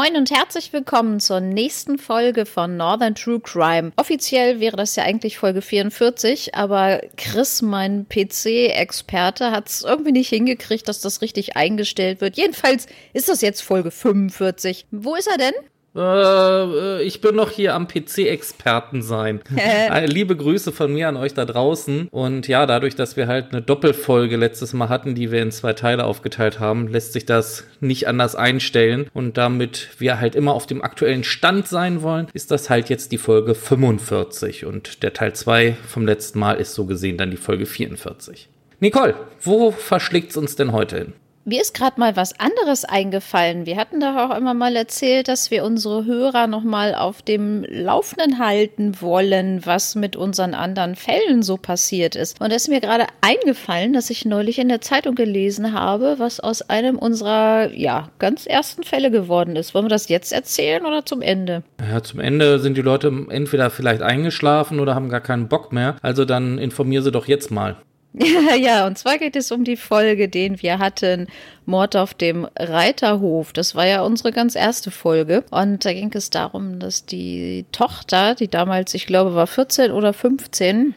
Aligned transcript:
Moin 0.00 0.16
und 0.16 0.30
herzlich 0.30 0.72
willkommen 0.72 1.20
zur 1.20 1.40
nächsten 1.40 1.98
Folge 1.98 2.46
von 2.46 2.78
Northern 2.78 3.14
True 3.14 3.38
Crime. 3.38 3.92
Offiziell 3.96 4.58
wäre 4.58 4.74
das 4.74 4.96
ja 4.96 5.04
eigentlich 5.04 5.36
Folge 5.36 5.60
44, 5.60 6.54
aber 6.54 7.02
Chris, 7.18 7.60
mein 7.60 8.06
PC-Experte, 8.08 9.50
hat 9.50 9.68
es 9.68 9.82
irgendwie 9.82 10.12
nicht 10.12 10.30
hingekriegt, 10.30 10.88
dass 10.88 11.02
das 11.02 11.20
richtig 11.20 11.54
eingestellt 11.54 12.22
wird. 12.22 12.38
Jedenfalls 12.38 12.86
ist 13.12 13.28
das 13.28 13.42
jetzt 13.42 13.60
Folge 13.60 13.90
45. 13.90 14.86
Wo 14.90 15.16
ist 15.16 15.26
er 15.26 15.36
denn? 15.36 15.52
Äh, 15.94 17.02
ich 17.02 17.20
bin 17.20 17.34
noch 17.34 17.50
hier 17.50 17.74
am 17.74 17.88
PC-Experten 17.88 19.02
sein. 19.02 19.40
Äh, 19.60 20.06
liebe 20.06 20.36
Grüße 20.36 20.72
von 20.72 20.92
mir 20.92 21.08
an 21.08 21.16
euch 21.16 21.34
da 21.34 21.44
draußen. 21.44 22.08
Und 22.10 22.48
ja, 22.48 22.66
dadurch, 22.66 22.94
dass 22.94 23.16
wir 23.16 23.26
halt 23.26 23.52
eine 23.52 23.62
Doppelfolge 23.62 24.36
letztes 24.36 24.72
Mal 24.72 24.88
hatten, 24.88 25.14
die 25.14 25.30
wir 25.30 25.42
in 25.42 25.50
zwei 25.50 25.72
Teile 25.72 26.04
aufgeteilt 26.04 26.60
haben, 26.60 26.88
lässt 26.88 27.12
sich 27.12 27.26
das 27.26 27.64
nicht 27.80 28.08
anders 28.08 28.36
einstellen. 28.36 29.08
Und 29.12 29.36
damit 29.36 29.90
wir 29.98 30.20
halt 30.20 30.34
immer 30.34 30.54
auf 30.54 30.66
dem 30.66 30.82
aktuellen 30.82 31.24
Stand 31.24 31.68
sein 31.68 32.02
wollen, 32.02 32.28
ist 32.32 32.50
das 32.50 32.70
halt 32.70 32.88
jetzt 32.88 33.12
die 33.12 33.18
Folge 33.18 33.54
45. 33.54 34.64
Und 34.64 35.02
der 35.02 35.12
Teil 35.12 35.34
2 35.34 35.76
vom 35.86 36.06
letzten 36.06 36.38
Mal 36.38 36.54
ist 36.54 36.74
so 36.74 36.86
gesehen 36.86 37.16
dann 37.16 37.30
die 37.30 37.36
Folge 37.36 37.66
44. 37.66 38.48
Nicole, 38.80 39.14
wo 39.42 39.70
verschlägt 39.70 40.30
es 40.30 40.36
uns 40.36 40.56
denn 40.56 40.72
heute 40.72 40.98
hin? 40.98 41.12
Mir 41.46 41.62
ist 41.62 41.72
gerade 41.72 41.98
mal 41.98 42.16
was 42.16 42.38
anderes 42.38 42.84
eingefallen. 42.84 43.64
Wir 43.64 43.76
hatten 43.76 43.98
doch 43.98 44.14
auch 44.14 44.36
immer 44.36 44.52
mal 44.52 44.76
erzählt, 44.76 45.26
dass 45.26 45.50
wir 45.50 45.64
unsere 45.64 46.04
Hörer 46.04 46.46
noch 46.46 46.64
mal 46.64 46.94
auf 46.94 47.22
dem 47.22 47.64
Laufenden 47.66 48.38
halten 48.38 49.00
wollen, 49.00 49.64
was 49.64 49.94
mit 49.94 50.16
unseren 50.16 50.52
anderen 50.52 50.96
Fällen 50.96 51.42
so 51.42 51.56
passiert 51.56 52.14
ist. 52.14 52.38
Und 52.42 52.50
es 52.50 52.64
ist 52.64 52.68
mir 52.68 52.82
gerade 52.82 53.06
eingefallen, 53.22 53.94
dass 53.94 54.10
ich 54.10 54.26
neulich 54.26 54.58
in 54.58 54.68
der 54.68 54.82
Zeitung 54.82 55.14
gelesen 55.14 55.72
habe, 55.72 56.16
was 56.18 56.40
aus 56.40 56.60
einem 56.60 56.98
unserer 56.98 57.72
ja 57.72 58.10
ganz 58.18 58.44
ersten 58.44 58.82
Fälle 58.82 59.10
geworden 59.10 59.56
ist. 59.56 59.74
Wollen 59.74 59.86
wir 59.86 59.90
das 59.90 60.10
jetzt 60.10 60.34
erzählen 60.34 60.84
oder 60.84 61.06
zum 61.06 61.22
Ende? 61.22 61.62
Ja, 61.90 62.02
zum 62.02 62.20
Ende 62.20 62.58
sind 62.58 62.76
die 62.76 62.82
Leute 62.82 63.10
entweder 63.30 63.70
vielleicht 63.70 64.02
eingeschlafen 64.02 64.78
oder 64.78 64.94
haben 64.94 65.08
gar 65.08 65.22
keinen 65.22 65.48
Bock 65.48 65.72
mehr. 65.72 65.96
Also 66.02 66.26
dann 66.26 66.58
informier 66.58 67.00
sie 67.00 67.12
doch 67.12 67.26
jetzt 67.26 67.50
mal. 67.50 67.78
Ja, 68.58 68.86
und 68.86 68.98
zwar 68.98 69.18
geht 69.18 69.36
es 69.36 69.52
um 69.52 69.64
die 69.64 69.76
Folge, 69.76 70.28
den 70.28 70.60
wir 70.62 70.78
hatten, 70.78 71.28
Mord 71.66 71.96
auf 71.96 72.14
dem 72.14 72.48
Reiterhof. 72.58 73.52
Das 73.52 73.74
war 73.74 73.86
ja 73.86 74.02
unsere 74.02 74.32
ganz 74.32 74.54
erste 74.54 74.90
Folge. 74.90 75.44
Und 75.50 75.84
da 75.84 75.92
ging 75.92 76.10
es 76.14 76.30
darum, 76.30 76.78
dass 76.78 77.06
die 77.06 77.64
Tochter, 77.72 78.34
die 78.34 78.48
damals, 78.48 78.94
ich 78.94 79.06
glaube, 79.06 79.34
war 79.34 79.46
14 79.46 79.92
oder 79.92 80.12
15, 80.12 80.94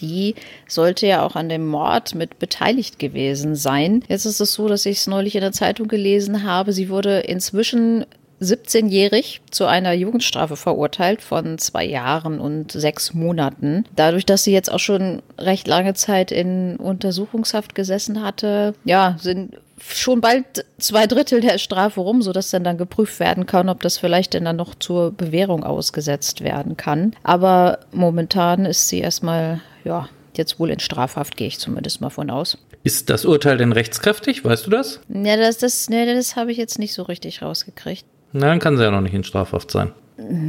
die 0.00 0.34
sollte 0.68 1.06
ja 1.06 1.24
auch 1.24 1.34
an 1.36 1.48
dem 1.48 1.66
Mord 1.66 2.14
mit 2.14 2.38
beteiligt 2.38 2.98
gewesen 2.98 3.54
sein. 3.56 4.04
Jetzt 4.08 4.26
ist 4.26 4.40
es 4.40 4.52
so, 4.52 4.68
dass 4.68 4.86
ich 4.86 4.98
es 4.98 5.06
neulich 5.06 5.34
in 5.34 5.40
der 5.40 5.52
Zeitung 5.52 5.88
gelesen 5.88 6.44
habe. 6.44 6.72
Sie 6.72 6.88
wurde 6.88 7.20
inzwischen 7.20 8.06
17-jährig 8.40 9.40
zu 9.50 9.66
einer 9.66 9.92
Jugendstrafe 9.92 10.56
verurteilt 10.56 11.22
von 11.22 11.58
zwei 11.58 11.84
Jahren 11.84 12.40
und 12.40 12.72
sechs 12.72 13.14
Monaten. 13.14 13.84
Dadurch, 13.96 14.26
dass 14.26 14.44
sie 14.44 14.52
jetzt 14.52 14.70
auch 14.70 14.78
schon 14.78 15.22
recht 15.38 15.66
lange 15.66 15.94
Zeit 15.94 16.30
in 16.30 16.76
Untersuchungshaft 16.76 17.74
gesessen 17.74 18.22
hatte, 18.22 18.74
ja, 18.84 19.16
sind 19.20 19.56
schon 19.80 20.20
bald 20.20 20.64
zwei 20.78 21.06
Drittel 21.06 21.40
der 21.40 21.58
Strafe 21.58 22.00
rum, 22.00 22.22
sodass 22.22 22.50
dann 22.50 22.64
dann 22.64 22.78
geprüft 22.78 23.20
werden 23.20 23.46
kann, 23.46 23.68
ob 23.68 23.80
das 23.80 23.98
vielleicht 23.98 24.34
denn 24.34 24.44
dann 24.44 24.56
noch 24.56 24.74
zur 24.74 25.12
Bewährung 25.12 25.64
ausgesetzt 25.64 26.42
werden 26.42 26.76
kann. 26.76 27.14
Aber 27.22 27.80
momentan 27.92 28.64
ist 28.64 28.88
sie 28.88 29.00
erstmal, 29.00 29.60
ja, 29.84 30.08
jetzt 30.36 30.58
wohl 30.58 30.70
in 30.70 30.80
Strafhaft, 30.80 31.36
gehe 31.36 31.48
ich 31.48 31.58
zumindest 31.58 32.00
mal 32.00 32.10
von 32.10 32.30
aus. 32.30 32.58
Ist 32.84 33.10
das 33.10 33.24
Urteil 33.24 33.56
denn 33.58 33.72
rechtskräftig? 33.72 34.44
Weißt 34.44 34.66
du 34.66 34.70
das? 34.70 35.00
Ja, 35.08 35.36
das, 35.36 35.58
das, 35.58 35.90
nee, 35.90 36.06
das 36.06 36.36
habe 36.36 36.52
ich 36.52 36.58
jetzt 36.58 36.78
nicht 36.78 36.94
so 36.94 37.02
richtig 37.02 37.42
rausgekriegt. 37.42 38.04
Na, 38.32 38.46
dann 38.46 38.58
kann 38.58 38.76
sie 38.76 38.82
ja 38.82 38.90
noch 38.90 39.00
nicht 39.00 39.14
in 39.14 39.24
Strafhaft 39.24 39.70
sein. 39.70 39.92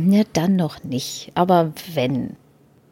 Ja, 0.09 0.23
dann 0.33 0.55
noch 0.55 0.83
nicht. 0.83 1.31
Aber 1.35 1.73
wenn. 1.93 2.35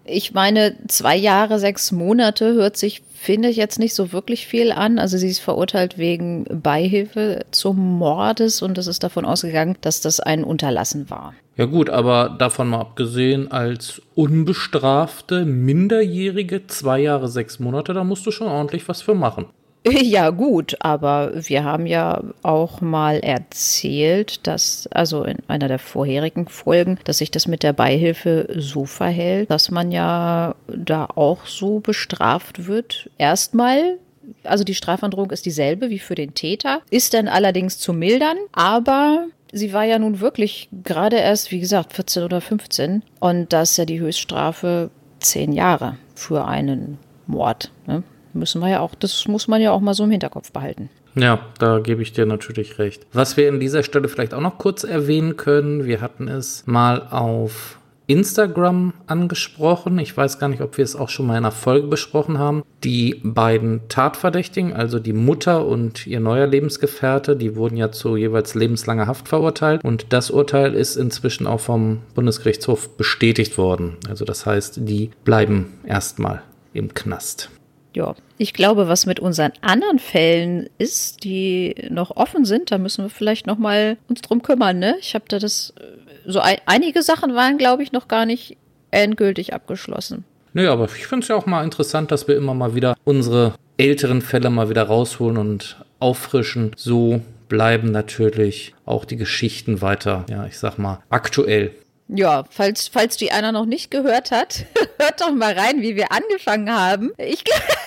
Ich 0.09 0.34
meine, 0.34 0.75
zwei 0.88 1.18
Jahre, 1.18 1.59
sechs 1.59 1.92
Monate 1.92 2.53
hört 2.53 2.78
sich, 2.78 3.03
finde 3.14 3.50
ich, 3.50 3.58
jetzt 3.58 3.78
nicht 3.78 3.94
so 3.94 4.14
wirklich 4.14 4.48
viel 4.48 4.72
an. 4.72 5.00
Also 5.00 5.18
sie 5.18 5.28
ist 5.28 5.40
verurteilt 5.40 5.98
wegen 5.98 6.46
Beihilfe 6.46 7.46
zum 7.52 7.98
Mordes 7.98 8.62
und 8.62 8.78
es 8.78 8.88
ist 8.88 9.03
davon 9.03 9.25
ausgegangen, 9.25 9.75
dass 9.81 10.00
das 10.00 10.22
ein 10.22 10.46
Unterlassen 10.46 11.09
war. 11.09 11.34
Ja 11.58 11.66
gut, 11.66 11.90
aber 11.90 12.36
davon 12.38 12.69
mal 12.69 12.80
abgesehen, 12.80 13.52
als 13.52 14.02
unbestrafte 14.16 15.44
Minderjährige 15.44 16.68
zwei 16.68 17.00
Jahre, 17.00 17.28
sechs 17.28 17.59
Monate, 17.59 17.94
da 17.94 18.04
musst 18.04 18.25
du 18.25 18.31
schon 18.31 18.48
ordentlich 18.48 18.88
was 18.88 19.02
für 19.02 19.16
machen. 19.16 19.48
Ja, 20.08 20.30
gut, 20.30 20.78
aber 20.80 21.31
wir 21.36 21.64
haben 21.64 21.86
ja 21.86 22.22
auch 22.44 22.81
mal 22.81 23.20
erzählt, 23.20 24.46
dass, 24.48 24.88
also 24.92 25.24
in 25.24 25.38
einer 25.48 25.68
der 25.68 25.80
vorherigen 25.80 26.48
Folgen, 26.48 27.00
dass 27.03 27.20
sich 27.20 27.31
das 27.31 27.48
mit 27.48 27.64
der 27.64 27.74
Beihilfe 27.74 28.48
so 28.56 28.86
verhält, 28.86 29.50
dass 29.52 29.70
man 29.72 29.92
ja 29.92 30.56
da 30.68 31.08
auch 31.16 31.46
so 31.46 31.80
bestraft 31.80 32.68
wird. 32.68 33.09
Erstmal 33.18 33.98
also 34.44 34.64
die 34.64 34.75
Strafandrohung 34.75 35.31
ist 35.31 35.46
dieselbe 35.46 35.90
wie 35.90 36.00
für 36.00 36.16
den 36.16 36.34
Täter, 36.34 36.81
ist 36.90 37.14
dann 37.14 37.28
allerdings 37.28 37.80
zu 37.80 37.94
mildern, 37.94 38.38
aber 38.52 39.28
sie 39.52 39.74
war 39.74 39.84
ja 39.84 40.00
nun 40.00 40.19
wirklich 40.19 40.69
gerade 40.84 41.18
erst, 41.18 41.52
wie 41.52 41.59
gesagt, 41.59 41.94
14 41.94 42.24
oder 42.24 42.42
15 42.42 43.04
und 43.19 43.54
da 43.54 43.62
ist 43.62 43.78
ja 43.78 43.86
die 43.86 44.00
Höchststrafe 44.00 44.90
zehn 45.19 45.54
Jahre 45.54 45.98
für 46.16 46.46
einen 46.46 46.98
Mord. 47.25 47.72
Ne? 47.86 48.04
Müssen 48.38 48.62
wir 48.62 48.70
ja 48.70 48.80
auch, 48.80 48.96
das 48.96 49.28
muss 49.28 49.48
man 49.48 49.62
ja 49.62 49.72
auch 49.72 49.81
mal 49.81 49.94
so 49.94 50.03
im 50.03 50.12
Hinterkopf 50.12 50.52
behalten. 50.52 50.90
Ja, 51.16 51.40
da 51.58 51.80
gebe 51.80 52.02
ich 52.02 52.14
dir 52.14 52.25
natürlich 52.25 52.78
recht. 52.80 53.06
Was 53.12 53.38
wir 53.38 53.50
an 53.50 53.59
dieser 53.59 53.84
Stelle 53.84 54.08
vielleicht 54.08 54.34
auch 54.34 54.42
noch 54.42 54.58
kurz 54.58 54.84
erwähnen 54.84 55.36
können, 55.36 55.86
wir 55.86 56.00
hatten 56.02 56.28
es 56.28 56.64
mal 56.68 57.08
auf 57.09 57.80
Instagram 58.08 58.94
angesprochen. 59.06 60.00
Ich 60.00 60.16
weiß 60.16 60.40
gar 60.40 60.48
nicht, 60.48 60.62
ob 60.62 60.78
wir 60.78 60.84
es 60.84 60.96
auch 60.96 61.09
schon 61.09 61.28
mal 61.28 61.34
in 61.34 61.44
einer 61.44 61.52
Folge 61.52 61.88
besprochen 61.88 62.40
haben. 62.40 62.64
Die 62.84 63.20
beiden 63.24 63.81
Tatverdächtigen, 63.90 64.74
also 64.74 65.00
die 65.00 65.14
Mutter 65.14 65.66
und 65.66 66.08
ihr 66.08 66.22
neuer 66.22 66.48
Lebensgefährte, 66.48 67.36
die 67.36 67.56
wurden 67.56 67.75
ja 67.75 67.92
zu 67.92 68.16
jeweils 68.16 68.56
lebenslanger 68.56 69.08
Haft 69.08 69.28
verurteilt. 69.28 69.84
Und 69.84 70.08
das 70.14 70.31
Urteil 70.31 70.74
ist 70.74 70.96
inzwischen 70.96 71.48
auch 71.48 71.59
vom 71.59 72.00
Bundesgerichtshof 72.16 72.98
bestätigt 72.98 73.58
worden. 73.58 73.98
Also 74.09 74.24
das 74.24 74.46
heißt, 74.46 74.80
die 74.81 75.12
bleiben 75.25 75.74
erstmal 75.86 76.44
im 76.74 76.94
Knast 76.94 77.50
ja, 77.97 78.16
ich 78.38 78.53
glaube, 78.53 78.88
was 78.88 79.08
mit 79.08 79.19
unseren 79.19 79.53
anderen 79.62 79.97
Fällen 79.97 80.69
ist, 80.78 81.24
die 81.24 81.74
noch 81.90 82.16
offen 82.16 82.46
sind, 82.46 82.69
da 82.69 82.78
müssen 82.78 83.03
wir 83.03 83.09
vielleicht 83.09 83.47
noch 83.47 83.58
mal 83.58 83.97
uns 84.08 84.22
drum 84.22 84.44
kümmern. 84.44 84.78
Ne? 84.78 84.96
Ich 85.02 85.16
habe 85.16 85.25
da 85.28 85.40
das 85.40 85.74
äh, 85.80 85.84
so 86.25 86.40
ein, 86.40 86.57
einige 86.68 87.02
Sachen 87.02 87.34
waren, 87.34 87.57
glaube 87.57 87.81
ich, 87.81 87.91
noch 87.91 88.07
gar 88.07 88.28
nicht 88.28 88.56
endgültig 88.91 89.53
abgeschlossen. 89.53 90.25
Nö, 90.53 90.69
aber 90.69 90.86
ich 90.86 91.07
finde 91.07 91.24
es 91.24 91.28
ja 91.28 91.36
auch 91.36 91.47
mal 91.47 91.63
interessant, 91.63 92.12
dass 92.12 92.28
wir 92.28 92.38
immer 92.38 92.53
mal 92.53 92.75
wieder 92.75 92.96
unsere 93.03 93.56
älteren 93.78 94.22
Fälle 94.22 94.50
mal 94.52 94.69
wieder 94.69 94.84
rausholen 94.84 95.38
und 95.38 95.78
auffrischen. 96.00 96.72
So 96.75 97.22
bleiben 97.50 97.91
natürlich 97.91 98.75
auch 98.86 99.06
die 99.06 99.18
Geschichten 99.18 99.81
weiter, 99.81 100.25
ja, 100.30 100.46
ich 100.46 100.59
sag 100.59 100.78
mal, 100.78 101.00
aktuell. 101.09 101.72
Ja, 102.09 102.45
falls, 102.50 102.88
falls 102.88 103.18
die 103.18 103.31
einer 103.31 103.51
noch 103.51 103.66
nicht 103.66 103.91
gehört 103.91 104.31
hat, 104.31 104.66
hört 105.00 105.22
doch 105.22 105.34
mal 105.34 105.53
rein, 105.53 105.81
wie 105.81 105.95
wir 105.95 106.12
angefangen 106.12 106.72
haben. 106.72 107.12
Ich, 107.18 107.44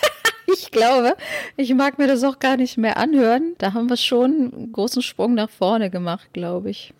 ich 0.54 0.70
glaube, 0.70 1.16
ich 1.56 1.72
mag 1.74 1.98
mir 1.98 2.06
das 2.06 2.22
auch 2.24 2.38
gar 2.38 2.56
nicht 2.56 2.76
mehr 2.76 2.96
anhören. 2.96 3.54
Da 3.58 3.72
haben 3.72 3.88
wir 3.88 3.96
schon 3.96 4.52
einen 4.52 4.72
großen 4.72 5.02
Sprung 5.02 5.34
nach 5.34 5.50
vorne 5.50 5.90
gemacht, 5.90 6.28
glaube 6.32 6.70
ich. 6.70 6.92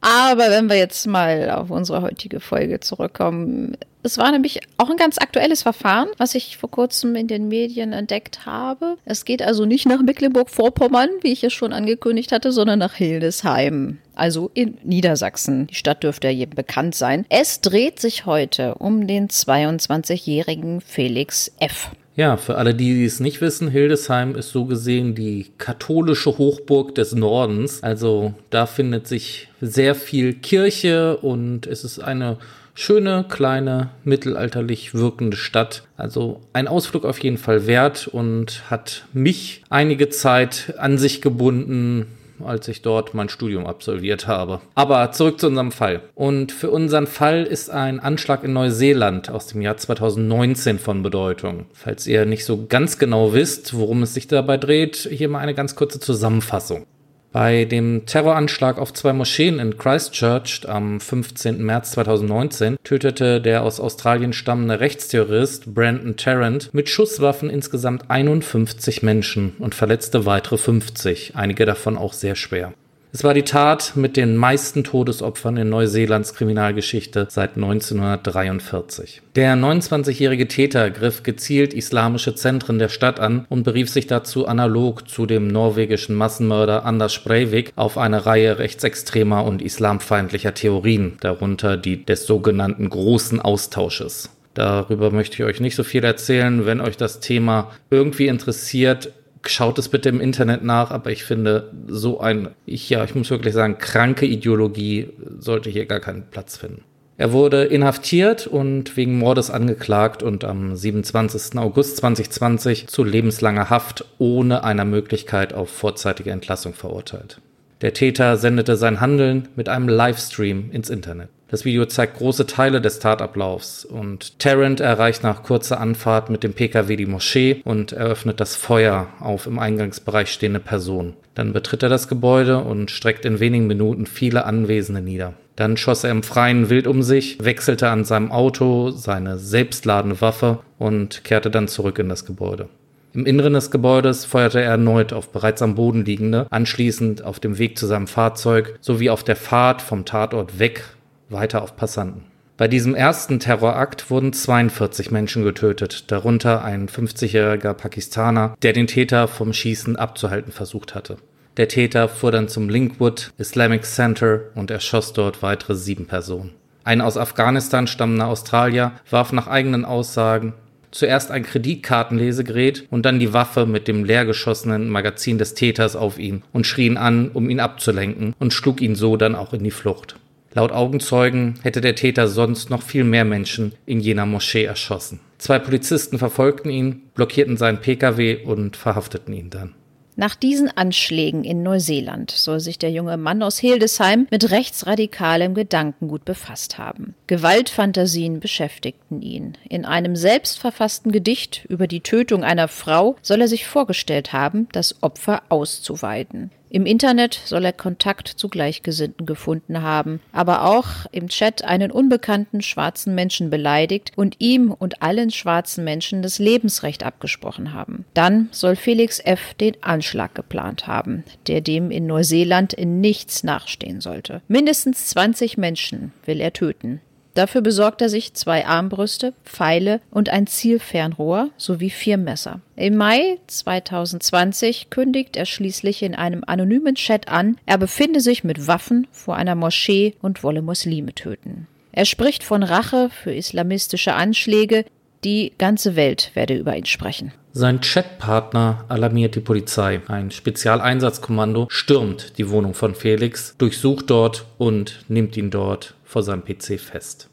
Aber 0.00 0.50
wenn 0.50 0.68
wir 0.68 0.76
jetzt 0.76 1.06
mal 1.06 1.50
auf 1.50 1.70
unsere 1.70 2.02
heutige 2.02 2.40
Folge 2.40 2.80
zurückkommen, 2.80 3.76
es 4.02 4.18
war 4.18 4.32
nämlich 4.32 4.60
auch 4.78 4.90
ein 4.90 4.96
ganz 4.96 5.18
aktuelles 5.18 5.62
Verfahren, 5.62 6.08
was 6.18 6.34
ich 6.34 6.56
vor 6.56 6.70
kurzem 6.70 7.14
in 7.14 7.28
den 7.28 7.48
Medien 7.48 7.92
entdeckt 7.92 8.46
habe. 8.46 8.96
Es 9.04 9.24
geht 9.24 9.42
also 9.42 9.64
nicht 9.64 9.86
nach 9.86 10.02
Mecklenburg-Vorpommern, 10.02 11.08
wie 11.22 11.32
ich 11.32 11.44
es 11.44 11.52
schon 11.52 11.72
angekündigt 11.72 12.32
hatte, 12.32 12.52
sondern 12.52 12.80
nach 12.80 12.94
Hildesheim, 12.94 13.98
also 14.14 14.50
in 14.54 14.78
Niedersachsen. 14.82 15.68
Die 15.68 15.74
Stadt 15.74 16.02
dürfte 16.02 16.28
ja 16.28 16.32
jedem 16.32 16.56
bekannt 16.56 16.94
sein. 16.94 17.24
Es 17.28 17.60
dreht 17.60 18.00
sich 18.00 18.26
heute 18.26 18.74
um 18.74 19.06
den 19.06 19.28
22-jährigen 19.28 20.80
Felix 20.80 21.52
F. 21.60 21.90
Ja, 22.14 22.36
für 22.36 22.56
alle, 22.56 22.74
die 22.74 23.04
es 23.04 23.20
nicht 23.20 23.40
wissen, 23.40 23.68
Hildesheim 23.68 24.34
ist 24.34 24.50
so 24.50 24.66
gesehen 24.66 25.14
die 25.14 25.46
katholische 25.56 26.36
Hochburg 26.36 26.94
des 26.94 27.14
Nordens. 27.14 27.82
Also 27.82 28.34
da 28.50 28.66
findet 28.66 29.06
sich 29.06 29.48
sehr 29.62 29.94
viel 29.94 30.34
Kirche 30.34 31.16
und 31.16 31.66
es 31.66 31.84
ist 31.84 32.00
eine 32.00 32.36
schöne, 32.74 33.24
kleine, 33.28 33.90
mittelalterlich 34.04 34.94
wirkende 34.94 35.36
Stadt. 35.36 35.84
Also 35.96 36.40
ein 36.52 36.68
Ausflug 36.68 37.04
auf 37.04 37.18
jeden 37.18 37.38
Fall 37.38 37.66
wert 37.66 38.08
und 38.08 38.70
hat 38.70 39.06
mich 39.12 39.62
einige 39.70 40.08
Zeit 40.08 40.74
an 40.78 40.98
sich 40.98 41.22
gebunden 41.22 42.06
als 42.44 42.68
ich 42.68 42.82
dort 42.82 43.14
mein 43.14 43.28
Studium 43.28 43.66
absolviert 43.66 44.26
habe. 44.26 44.60
Aber 44.74 45.12
zurück 45.12 45.40
zu 45.40 45.48
unserem 45.48 45.72
Fall. 45.72 46.00
Und 46.14 46.52
für 46.52 46.70
unseren 46.70 47.06
Fall 47.06 47.44
ist 47.44 47.70
ein 47.70 48.00
Anschlag 48.00 48.44
in 48.44 48.52
Neuseeland 48.52 49.30
aus 49.30 49.46
dem 49.46 49.60
Jahr 49.60 49.76
2019 49.76 50.78
von 50.78 51.02
Bedeutung. 51.02 51.66
Falls 51.72 52.06
ihr 52.06 52.24
nicht 52.26 52.44
so 52.44 52.66
ganz 52.66 52.98
genau 52.98 53.32
wisst, 53.32 53.74
worum 53.74 54.02
es 54.02 54.14
sich 54.14 54.28
dabei 54.28 54.56
dreht, 54.56 54.96
hier 54.96 55.28
mal 55.28 55.38
eine 55.38 55.54
ganz 55.54 55.76
kurze 55.76 56.00
Zusammenfassung. 56.00 56.86
Bei 57.32 57.64
dem 57.64 58.04
Terroranschlag 58.04 58.78
auf 58.78 58.92
zwei 58.92 59.14
Moscheen 59.14 59.58
in 59.58 59.78
Christchurch 59.78 60.68
am 60.68 61.00
15. 61.00 61.62
März 61.64 61.92
2019 61.92 62.76
tötete 62.84 63.40
der 63.40 63.62
aus 63.62 63.80
Australien 63.80 64.34
stammende 64.34 64.80
Rechtsterrorist 64.80 65.74
Brandon 65.74 66.16
Tarrant 66.16 66.74
mit 66.74 66.90
Schusswaffen 66.90 67.48
insgesamt 67.48 68.10
51 68.10 69.02
Menschen 69.02 69.54
und 69.58 69.74
verletzte 69.74 70.26
weitere 70.26 70.58
50, 70.58 71.34
einige 71.34 71.64
davon 71.64 71.96
auch 71.96 72.12
sehr 72.12 72.34
schwer. 72.34 72.74
Es 73.14 73.24
war 73.24 73.34
die 73.34 73.42
Tat 73.42 73.92
mit 73.94 74.16
den 74.16 74.36
meisten 74.36 74.84
Todesopfern 74.84 75.58
in 75.58 75.68
Neuseelands 75.68 76.32
Kriminalgeschichte 76.32 77.26
seit 77.28 77.56
1943. 77.56 79.20
Der 79.36 79.54
29-jährige 79.54 80.48
Täter 80.48 80.90
griff 80.90 81.22
gezielt 81.22 81.74
islamische 81.74 82.34
Zentren 82.34 82.78
der 82.78 82.88
Stadt 82.88 83.20
an 83.20 83.44
und 83.50 83.64
berief 83.64 83.90
sich 83.90 84.06
dazu 84.06 84.46
analog 84.46 85.10
zu 85.10 85.26
dem 85.26 85.48
norwegischen 85.48 86.16
Massenmörder 86.16 86.86
Anders 86.86 87.18
Breivik 87.18 87.74
auf 87.76 87.98
eine 87.98 88.24
Reihe 88.24 88.58
rechtsextremer 88.58 89.44
und 89.44 89.60
islamfeindlicher 89.60 90.54
Theorien, 90.54 91.18
darunter 91.20 91.76
die 91.76 92.06
des 92.06 92.24
sogenannten 92.24 92.88
großen 92.88 93.42
Austausches. 93.42 94.30
Darüber 94.54 95.10
möchte 95.10 95.34
ich 95.34 95.44
euch 95.44 95.60
nicht 95.60 95.76
so 95.76 95.84
viel 95.84 96.04
erzählen. 96.04 96.64
Wenn 96.64 96.80
euch 96.80 96.96
das 96.96 97.20
Thema 97.20 97.72
irgendwie 97.90 98.26
interessiert, 98.26 99.12
schaut 99.46 99.78
es 99.78 99.88
bitte 99.88 100.08
im 100.08 100.20
Internet 100.20 100.62
nach, 100.64 100.90
aber 100.90 101.10
ich 101.10 101.24
finde, 101.24 101.70
so 101.86 102.20
ein, 102.20 102.48
ich, 102.66 102.88
ja, 102.90 103.04
ich 103.04 103.14
muss 103.14 103.30
wirklich 103.30 103.54
sagen, 103.54 103.78
kranke 103.78 104.26
Ideologie 104.26 105.10
sollte 105.38 105.70
hier 105.70 105.86
gar 105.86 106.00
keinen 106.00 106.24
Platz 106.30 106.56
finden. 106.56 106.82
Er 107.18 107.32
wurde 107.32 107.64
inhaftiert 107.64 108.46
und 108.46 108.96
wegen 108.96 109.18
Mordes 109.18 109.50
angeklagt 109.50 110.22
und 110.22 110.44
am 110.44 110.74
27. 110.74 111.58
August 111.58 111.98
2020 111.98 112.88
zu 112.88 113.04
lebenslanger 113.04 113.70
Haft 113.70 114.04
ohne 114.18 114.64
einer 114.64 114.84
Möglichkeit 114.84 115.52
auf 115.52 115.70
vorzeitige 115.70 116.30
Entlassung 116.30 116.74
verurteilt. 116.74 117.40
Der 117.82 117.92
Täter 117.92 118.36
sendete 118.36 118.76
sein 118.76 119.00
Handeln 119.00 119.48
mit 119.56 119.68
einem 119.68 119.88
Livestream 119.88 120.70
ins 120.72 120.88
Internet. 120.88 121.28
Das 121.52 121.66
Video 121.66 121.84
zeigt 121.84 122.16
große 122.16 122.46
Teile 122.46 122.80
des 122.80 122.98
Tatablaufs 122.98 123.84
und 123.84 124.38
Tarrant 124.38 124.80
erreicht 124.80 125.22
nach 125.22 125.42
kurzer 125.42 125.78
Anfahrt 125.78 126.30
mit 126.30 126.42
dem 126.42 126.54
PKW 126.54 126.96
die 126.96 127.04
Moschee 127.04 127.60
und 127.66 127.92
eröffnet 127.92 128.40
das 128.40 128.56
Feuer 128.56 129.08
auf 129.20 129.46
im 129.46 129.58
Eingangsbereich 129.58 130.32
stehende 130.32 130.60
Personen. 130.60 131.12
Dann 131.34 131.52
betritt 131.52 131.82
er 131.82 131.90
das 131.90 132.08
Gebäude 132.08 132.60
und 132.60 132.90
streckt 132.90 133.26
in 133.26 133.38
wenigen 133.38 133.66
Minuten 133.66 134.06
viele 134.06 134.46
Anwesende 134.46 135.02
nieder. 135.02 135.34
Dann 135.54 135.76
schoss 135.76 136.04
er 136.04 136.10
im 136.10 136.22
Freien 136.22 136.70
wild 136.70 136.86
um 136.86 137.02
sich, 137.02 137.36
wechselte 137.44 137.90
an 137.90 138.04
seinem 138.04 138.32
Auto 138.32 138.88
seine 138.88 139.36
selbstladende 139.36 140.22
Waffe 140.22 140.60
und 140.78 141.22
kehrte 141.22 141.50
dann 141.50 141.68
zurück 141.68 141.98
in 141.98 142.08
das 142.08 142.24
Gebäude. 142.24 142.70
Im 143.12 143.26
Inneren 143.26 143.52
des 143.52 143.70
Gebäudes 143.70 144.24
feuerte 144.24 144.62
er 144.62 144.70
erneut 144.70 145.12
auf 145.12 145.28
bereits 145.28 145.60
am 145.60 145.74
Boden 145.74 146.06
liegende, 146.06 146.46
anschließend 146.48 147.22
auf 147.22 147.40
dem 147.40 147.58
Weg 147.58 147.76
zu 147.76 147.86
seinem 147.86 148.06
Fahrzeug 148.06 148.78
sowie 148.80 149.10
auf 149.10 149.22
der 149.22 149.36
Fahrt 149.36 149.82
vom 149.82 150.06
Tatort 150.06 150.58
weg 150.58 150.84
weiter 151.32 151.62
auf 151.62 151.76
Passanten. 151.76 152.24
Bei 152.56 152.68
diesem 152.68 152.94
ersten 152.94 153.40
Terrorakt 153.40 154.10
wurden 154.10 154.32
42 154.32 155.10
Menschen 155.10 155.42
getötet, 155.42 156.10
darunter 156.12 156.62
ein 156.64 156.88
50-jähriger 156.88 157.74
Pakistaner, 157.74 158.54
der 158.62 158.72
den 158.72 158.86
Täter 158.86 159.26
vom 159.26 159.52
Schießen 159.52 159.96
abzuhalten 159.96 160.52
versucht 160.52 160.94
hatte. 160.94 161.16
Der 161.56 161.68
Täter 161.68 162.08
fuhr 162.08 162.30
dann 162.30 162.48
zum 162.48 162.68
Linkwood 162.68 163.32
Islamic 163.38 163.84
Center 163.84 164.40
und 164.54 164.70
erschoss 164.70 165.12
dort 165.12 165.42
weitere 165.42 165.74
sieben 165.74 166.06
Personen. 166.06 166.52
Ein 166.84 167.00
aus 167.00 167.16
Afghanistan 167.16 167.86
stammender 167.86 168.26
Australier 168.26 168.92
warf 169.10 169.32
nach 169.32 169.48
eigenen 169.48 169.84
Aussagen 169.84 170.54
zuerst 170.92 171.30
ein 171.30 171.42
Kreditkartenlesegerät 171.42 172.86
und 172.90 173.04
dann 173.04 173.18
die 173.18 173.32
Waffe 173.32 173.66
mit 173.66 173.88
dem 173.88 174.04
leergeschossenen 174.04 174.88
Magazin 174.88 175.38
des 175.38 175.54
Täters 175.54 175.96
auf 175.96 176.18
ihn 176.18 176.42
und 176.52 176.66
schrie 176.66 176.86
ihn 176.86 176.96
an, 176.96 177.30
um 177.30 177.50
ihn 177.50 177.60
abzulenken 177.60 178.34
und 178.38 178.52
schlug 178.52 178.80
ihn 178.80 178.94
so 178.94 179.16
dann 179.16 179.34
auch 179.34 179.52
in 179.52 179.64
die 179.64 179.70
Flucht. 179.70 180.16
Laut 180.54 180.72
Augenzeugen 180.72 181.54
hätte 181.62 181.80
der 181.80 181.94
Täter 181.94 182.28
sonst 182.28 182.70
noch 182.70 182.82
viel 182.82 183.04
mehr 183.04 183.24
Menschen 183.24 183.72
in 183.86 184.00
jener 184.00 184.26
Moschee 184.26 184.64
erschossen. 184.64 185.20
Zwei 185.38 185.58
Polizisten 185.58 186.18
verfolgten 186.18 186.70
ihn, 186.70 187.02
blockierten 187.14 187.56
seinen 187.56 187.80
Pkw 187.80 188.44
und 188.44 188.76
verhafteten 188.76 189.32
ihn 189.32 189.50
dann. 189.50 189.74
Nach 190.14 190.34
diesen 190.34 190.68
Anschlägen 190.68 191.42
in 191.42 191.62
Neuseeland 191.62 192.30
soll 192.30 192.60
sich 192.60 192.78
der 192.78 192.90
junge 192.90 193.16
Mann 193.16 193.42
aus 193.42 193.58
Hildesheim 193.58 194.26
mit 194.30 194.50
rechtsradikalem 194.50 195.54
Gedankengut 195.54 196.26
befasst 196.26 196.76
haben. 196.76 197.14
Gewaltfantasien 197.28 198.38
beschäftigten 198.38 199.22
ihn. 199.22 199.56
In 199.70 199.86
einem 199.86 200.14
selbstverfassten 200.14 201.12
Gedicht 201.12 201.64
über 201.68 201.86
die 201.86 202.00
Tötung 202.00 202.44
einer 202.44 202.68
Frau 202.68 203.16
soll 203.22 203.40
er 203.40 203.48
sich 203.48 203.66
vorgestellt 203.66 204.34
haben, 204.34 204.68
das 204.72 205.02
Opfer 205.02 205.44
auszuweiden. 205.48 206.50
Im 206.74 206.86
Internet 206.86 207.38
soll 207.44 207.66
er 207.66 207.74
Kontakt 207.74 208.28
zu 208.28 208.48
Gleichgesinnten 208.48 209.26
gefunden 209.26 209.82
haben, 209.82 210.20
aber 210.32 210.64
auch 210.64 210.86
im 211.12 211.28
Chat 211.28 211.62
einen 211.64 211.90
unbekannten 211.90 212.62
schwarzen 212.62 213.14
Menschen 213.14 213.50
beleidigt 213.50 214.12
und 214.16 214.36
ihm 214.38 214.72
und 214.72 215.02
allen 215.02 215.30
schwarzen 215.30 215.84
Menschen 215.84 216.22
das 216.22 216.38
Lebensrecht 216.38 217.04
abgesprochen 217.04 217.74
haben. 217.74 218.06
Dann 218.14 218.48
soll 218.52 218.76
Felix 218.76 219.20
F. 219.20 219.52
den 219.52 219.82
Anschlag 219.82 220.34
geplant 220.34 220.86
haben, 220.86 221.24
der 221.46 221.60
dem 221.60 221.90
in 221.90 222.06
Neuseeland 222.06 222.72
in 222.72 223.02
nichts 223.02 223.44
nachstehen 223.44 224.00
sollte. 224.00 224.40
Mindestens 224.48 225.08
20 225.08 225.58
Menschen 225.58 226.14
will 226.24 226.40
er 226.40 226.54
töten. 226.54 227.02
Dafür 227.34 227.62
besorgt 227.62 228.02
er 228.02 228.08
sich 228.08 228.34
zwei 228.34 228.66
Armbrüste, 228.66 229.32
Pfeile 229.44 230.00
und 230.10 230.28
ein 230.28 230.46
Zielfernrohr 230.46 231.50
sowie 231.56 231.90
vier 231.90 232.18
Messer. 232.18 232.60
Im 232.76 232.96
Mai 232.96 233.38
2020 233.46 234.90
kündigt 234.90 235.36
er 235.36 235.46
schließlich 235.46 236.02
in 236.02 236.14
einem 236.14 236.44
anonymen 236.46 236.94
Chat 236.94 237.28
an, 237.28 237.56
er 237.64 237.78
befinde 237.78 238.20
sich 238.20 238.44
mit 238.44 238.66
Waffen 238.66 239.06
vor 239.12 239.36
einer 239.36 239.54
Moschee 239.54 240.14
und 240.20 240.42
wolle 240.42 240.60
Muslime 240.60 241.14
töten. 241.14 241.66
Er 241.92 242.04
spricht 242.04 242.42
von 242.42 242.62
Rache 242.62 243.10
für 243.10 243.34
islamistische 243.34 244.14
Anschläge, 244.14 244.84
die 245.24 245.52
ganze 245.58 245.96
Welt 245.96 246.30
werde 246.34 246.56
über 246.56 246.76
ihn 246.76 246.86
sprechen. 246.86 247.32
Sein 247.52 247.80
Chatpartner 247.80 248.84
alarmiert 248.88 249.34
die 249.34 249.40
Polizei. 249.40 250.00
Ein 250.08 250.30
Spezialeinsatzkommando 250.30 251.66
stürmt 251.68 252.38
die 252.38 252.48
Wohnung 252.48 252.74
von 252.74 252.94
Felix, 252.94 253.54
durchsucht 253.58 254.08
dort 254.08 254.46
und 254.58 255.04
nimmt 255.08 255.36
ihn 255.36 255.50
dort 255.50 255.94
vor 256.04 256.22
seinem 256.22 256.44
PC 256.44 256.80
fest. 256.80 257.28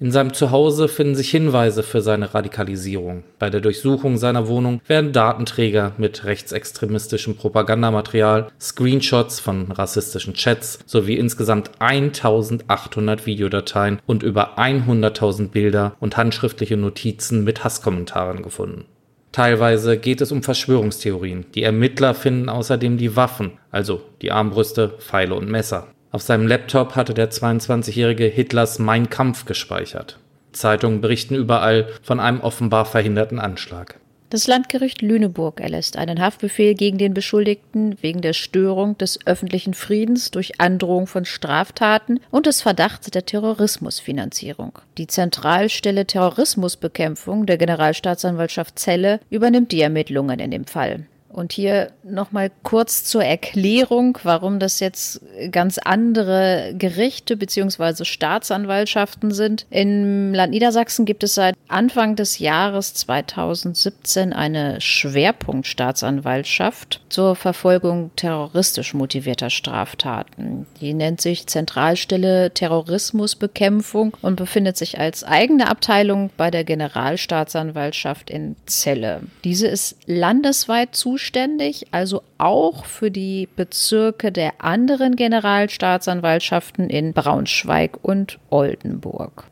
In 0.00 0.10
seinem 0.10 0.34
Zuhause 0.34 0.88
finden 0.88 1.14
sich 1.14 1.30
Hinweise 1.30 1.84
für 1.84 2.00
seine 2.00 2.34
Radikalisierung. 2.34 3.22
Bei 3.38 3.48
der 3.48 3.60
Durchsuchung 3.60 4.16
seiner 4.16 4.48
Wohnung 4.48 4.80
werden 4.88 5.12
Datenträger 5.12 5.92
mit 5.98 6.24
rechtsextremistischem 6.24 7.36
Propagandamaterial, 7.36 8.48
Screenshots 8.60 9.38
von 9.38 9.70
rassistischen 9.70 10.34
Chats 10.34 10.80
sowie 10.84 11.14
insgesamt 11.14 11.70
1800 11.78 13.24
Videodateien 13.24 14.00
und 14.04 14.24
über 14.24 14.58
100.000 14.58 15.50
Bilder 15.50 15.94
und 16.00 16.16
handschriftliche 16.16 16.76
Notizen 16.76 17.44
mit 17.44 17.62
Hasskommentaren 17.62 18.42
gefunden. 18.42 18.86
Teilweise 19.30 19.96
geht 19.98 20.20
es 20.20 20.30
um 20.30 20.42
Verschwörungstheorien. 20.42 21.46
Die 21.54 21.62
Ermittler 21.62 22.14
finden 22.14 22.48
außerdem 22.48 22.98
die 22.98 23.16
Waffen, 23.16 23.58
also 23.70 24.00
die 24.22 24.30
Armbrüste, 24.30 24.94
Pfeile 24.98 25.34
und 25.34 25.48
Messer. 25.48 25.88
Auf 26.14 26.22
seinem 26.22 26.46
Laptop 26.46 26.94
hatte 26.94 27.12
der 27.12 27.32
22-jährige 27.32 28.26
Hitlers 28.26 28.78
Mein 28.78 29.10
Kampf 29.10 29.46
gespeichert. 29.46 30.20
Zeitungen 30.52 31.00
berichten 31.00 31.34
überall 31.34 31.88
von 32.04 32.20
einem 32.20 32.40
offenbar 32.40 32.84
verhinderten 32.84 33.40
Anschlag. 33.40 33.98
Das 34.30 34.46
Landgericht 34.46 35.02
Lüneburg 35.02 35.60
erlässt 35.60 35.96
einen 35.96 36.20
Haftbefehl 36.20 36.74
gegen 36.74 36.98
den 36.98 37.14
Beschuldigten 37.14 37.96
wegen 38.00 38.20
der 38.20 38.32
Störung 38.32 38.96
des 38.96 39.26
öffentlichen 39.26 39.74
Friedens 39.74 40.30
durch 40.30 40.60
Androhung 40.60 41.08
von 41.08 41.24
Straftaten 41.24 42.20
und 42.30 42.46
des 42.46 42.62
Verdachts 42.62 43.10
der 43.10 43.26
Terrorismusfinanzierung. 43.26 44.78
Die 44.98 45.08
Zentralstelle 45.08 46.06
Terrorismusbekämpfung 46.06 47.44
der 47.44 47.58
Generalstaatsanwaltschaft 47.58 48.78
Celle 48.78 49.18
übernimmt 49.30 49.72
die 49.72 49.80
Ermittlungen 49.80 50.38
in 50.38 50.52
dem 50.52 50.66
Fall. 50.66 51.06
Und 51.34 51.52
hier 51.52 51.90
nochmal 52.04 52.52
kurz 52.62 53.02
zur 53.02 53.24
Erklärung, 53.24 54.16
warum 54.22 54.60
das 54.60 54.78
jetzt 54.78 55.20
ganz 55.50 55.78
andere 55.78 56.76
Gerichte 56.78 57.36
beziehungsweise 57.36 58.04
Staatsanwaltschaften 58.04 59.32
sind. 59.32 59.66
Im 59.68 60.32
Land 60.32 60.52
Niedersachsen 60.52 61.06
gibt 61.06 61.24
es 61.24 61.34
seit 61.34 61.56
Anfang 61.66 62.14
des 62.14 62.38
Jahres 62.38 62.94
2017 62.94 64.32
eine 64.32 64.80
Schwerpunktstaatsanwaltschaft 64.80 67.00
zur 67.08 67.34
Verfolgung 67.34 68.12
terroristisch 68.14 68.94
motivierter 68.94 69.50
Straftaten. 69.50 70.68
Die 70.80 70.94
nennt 70.94 71.20
sich 71.20 71.48
Zentralstelle 71.48 72.52
Terrorismusbekämpfung 72.52 74.16
und 74.22 74.36
befindet 74.36 74.76
sich 74.76 75.00
als 75.00 75.24
eigene 75.24 75.68
Abteilung 75.68 76.30
bei 76.36 76.52
der 76.52 76.62
Generalstaatsanwaltschaft 76.62 78.30
in 78.30 78.54
Celle. 78.66 79.22
Diese 79.42 79.66
ist 79.66 79.96
landesweit 80.06 80.94
zuständig 80.94 81.23
zuständig, 81.24 81.86
also 81.90 82.22
auch 82.36 82.84
für 82.84 83.10
die 83.10 83.48
Bezirke 83.56 84.30
der 84.30 84.62
anderen 84.62 85.16
Generalstaatsanwaltschaften 85.16 86.90
in 86.90 87.14
Braunschweig 87.14 87.98
und 88.02 88.38
Oldenburg. 88.50 89.44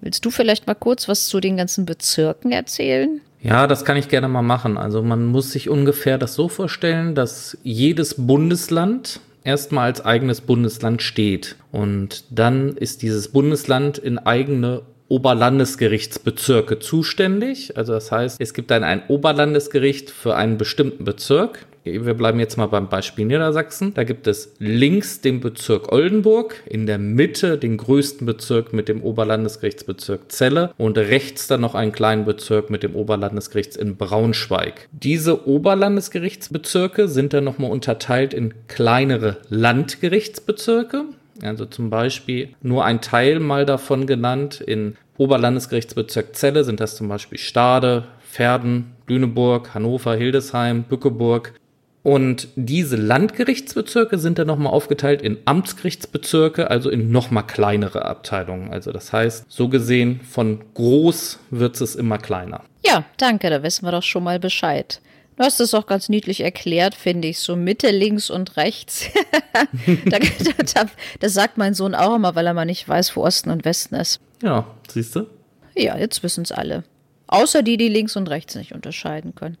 Willst 0.00 0.24
du 0.24 0.30
vielleicht 0.30 0.66
mal 0.66 0.74
kurz 0.74 1.08
was 1.08 1.28
zu 1.28 1.38
den 1.40 1.56
ganzen 1.56 1.86
Bezirken 1.86 2.50
erzählen? 2.50 3.20
Ja, 3.42 3.68
das 3.68 3.84
kann 3.84 3.96
ich 3.96 4.08
gerne 4.08 4.28
mal 4.28 4.42
machen. 4.42 4.76
Also 4.76 5.02
man 5.02 5.26
muss 5.26 5.52
sich 5.52 5.68
ungefähr 5.68 6.18
das 6.18 6.34
so 6.34 6.48
vorstellen, 6.48 7.14
dass 7.14 7.56
jedes 7.62 8.26
Bundesland 8.26 9.20
erstmal 9.44 9.84
als 9.84 10.04
eigenes 10.04 10.40
Bundesland 10.40 11.00
steht. 11.00 11.56
Und 11.70 12.24
dann 12.30 12.76
ist 12.76 13.02
dieses 13.02 13.28
Bundesland 13.28 13.98
in 13.98 14.18
eigene 14.18 14.82
Oberlandesgerichtsbezirke 15.10 16.78
zuständig. 16.78 17.76
Also 17.76 17.92
das 17.92 18.10
heißt, 18.10 18.40
es 18.40 18.54
gibt 18.54 18.70
dann 18.70 18.84
ein 18.84 19.02
Oberlandesgericht 19.08 20.08
für 20.08 20.36
einen 20.36 20.56
bestimmten 20.56 21.04
Bezirk. 21.04 21.66
Wir 21.82 22.14
bleiben 22.14 22.38
jetzt 22.38 22.58
mal 22.58 22.66
beim 22.66 22.88
Beispiel 22.88 23.24
Niedersachsen. 23.24 23.94
Da 23.94 24.04
gibt 24.04 24.26
es 24.26 24.54
links 24.58 25.22
den 25.22 25.40
Bezirk 25.40 25.90
Oldenburg, 25.90 26.62
in 26.66 26.86
der 26.86 26.98
Mitte 26.98 27.56
den 27.56 27.78
größten 27.78 28.26
Bezirk 28.26 28.74
mit 28.74 28.88
dem 28.88 29.02
Oberlandesgerichtsbezirk 29.02 30.30
Celle 30.30 30.74
und 30.76 30.98
rechts 30.98 31.48
dann 31.48 31.62
noch 31.62 31.74
einen 31.74 31.92
kleinen 31.92 32.26
Bezirk 32.26 32.68
mit 32.68 32.82
dem 32.82 32.94
Oberlandesgerichts 32.94 33.76
in 33.76 33.96
Braunschweig. 33.96 34.88
Diese 34.92 35.48
Oberlandesgerichtsbezirke 35.48 37.08
sind 37.08 37.32
dann 37.32 37.44
nochmal 37.44 37.70
unterteilt 37.70 38.34
in 38.34 38.54
kleinere 38.68 39.38
Landgerichtsbezirke. 39.48 41.06
Also 41.42 41.66
zum 41.66 41.90
Beispiel 41.90 42.50
nur 42.62 42.84
ein 42.84 43.00
Teil 43.00 43.40
mal 43.40 43.66
davon 43.66 44.06
genannt. 44.06 44.60
In 44.60 44.96
Oberlandesgerichtsbezirk 45.16 46.34
Celle 46.34 46.64
sind 46.64 46.80
das 46.80 46.96
zum 46.96 47.08
Beispiel 47.08 47.38
Stade, 47.38 48.04
Verden, 48.20 48.92
Lüneburg, 49.06 49.74
Hannover, 49.74 50.14
Hildesheim, 50.14 50.84
Bückeburg, 50.84 51.54
und 52.02 52.48
diese 52.56 52.96
Landgerichtsbezirke 52.96 54.18
sind 54.18 54.38
dann 54.38 54.46
nochmal 54.46 54.72
aufgeteilt 54.72 55.20
in 55.20 55.36
Amtsgerichtsbezirke, 55.44 56.70
also 56.70 56.88
in 56.88 57.12
nochmal 57.12 57.46
kleinere 57.46 58.06
Abteilungen. 58.06 58.72
Also 58.72 58.90
das 58.90 59.12
heißt, 59.12 59.44
so 59.48 59.68
gesehen, 59.68 60.20
von 60.20 60.60
groß 60.74 61.40
wird 61.50 61.78
es 61.80 61.96
immer 61.96 62.16
kleiner. 62.16 62.62
Ja, 62.84 63.04
danke, 63.18 63.50
da 63.50 63.62
wissen 63.62 63.84
wir 63.84 63.92
doch 63.92 64.02
schon 64.02 64.24
mal 64.24 64.40
Bescheid. 64.40 65.00
Du 65.40 65.46
hast 65.46 65.58
es 65.58 65.72
auch 65.72 65.86
ganz 65.86 66.10
niedlich 66.10 66.42
erklärt, 66.42 66.94
finde 66.94 67.28
ich, 67.28 67.38
so 67.38 67.56
Mitte, 67.56 67.90
links 67.90 68.28
und 68.28 68.58
rechts. 68.58 69.06
da, 70.04 70.18
da, 70.18 70.90
das 71.18 71.32
sagt 71.32 71.56
mein 71.56 71.72
Sohn 71.72 71.94
auch 71.94 72.14
immer, 72.14 72.34
weil 72.34 72.46
er 72.46 72.52
mal 72.52 72.66
nicht 72.66 72.86
weiß, 72.86 73.16
wo 73.16 73.24
Osten 73.24 73.48
und 73.48 73.64
Westen 73.64 73.94
ist. 73.94 74.20
Ja, 74.42 74.66
siehst 74.86 75.16
du? 75.16 75.28
Ja, 75.74 75.96
jetzt 75.96 76.22
wissen 76.22 76.42
es 76.42 76.52
alle. 76.52 76.84
Außer 77.26 77.62
die, 77.62 77.78
die 77.78 77.88
links 77.88 78.16
und 78.16 78.28
rechts 78.28 78.54
nicht 78.54 78.74
unterscheiden 78.74 79.34
können. 79.34 79.56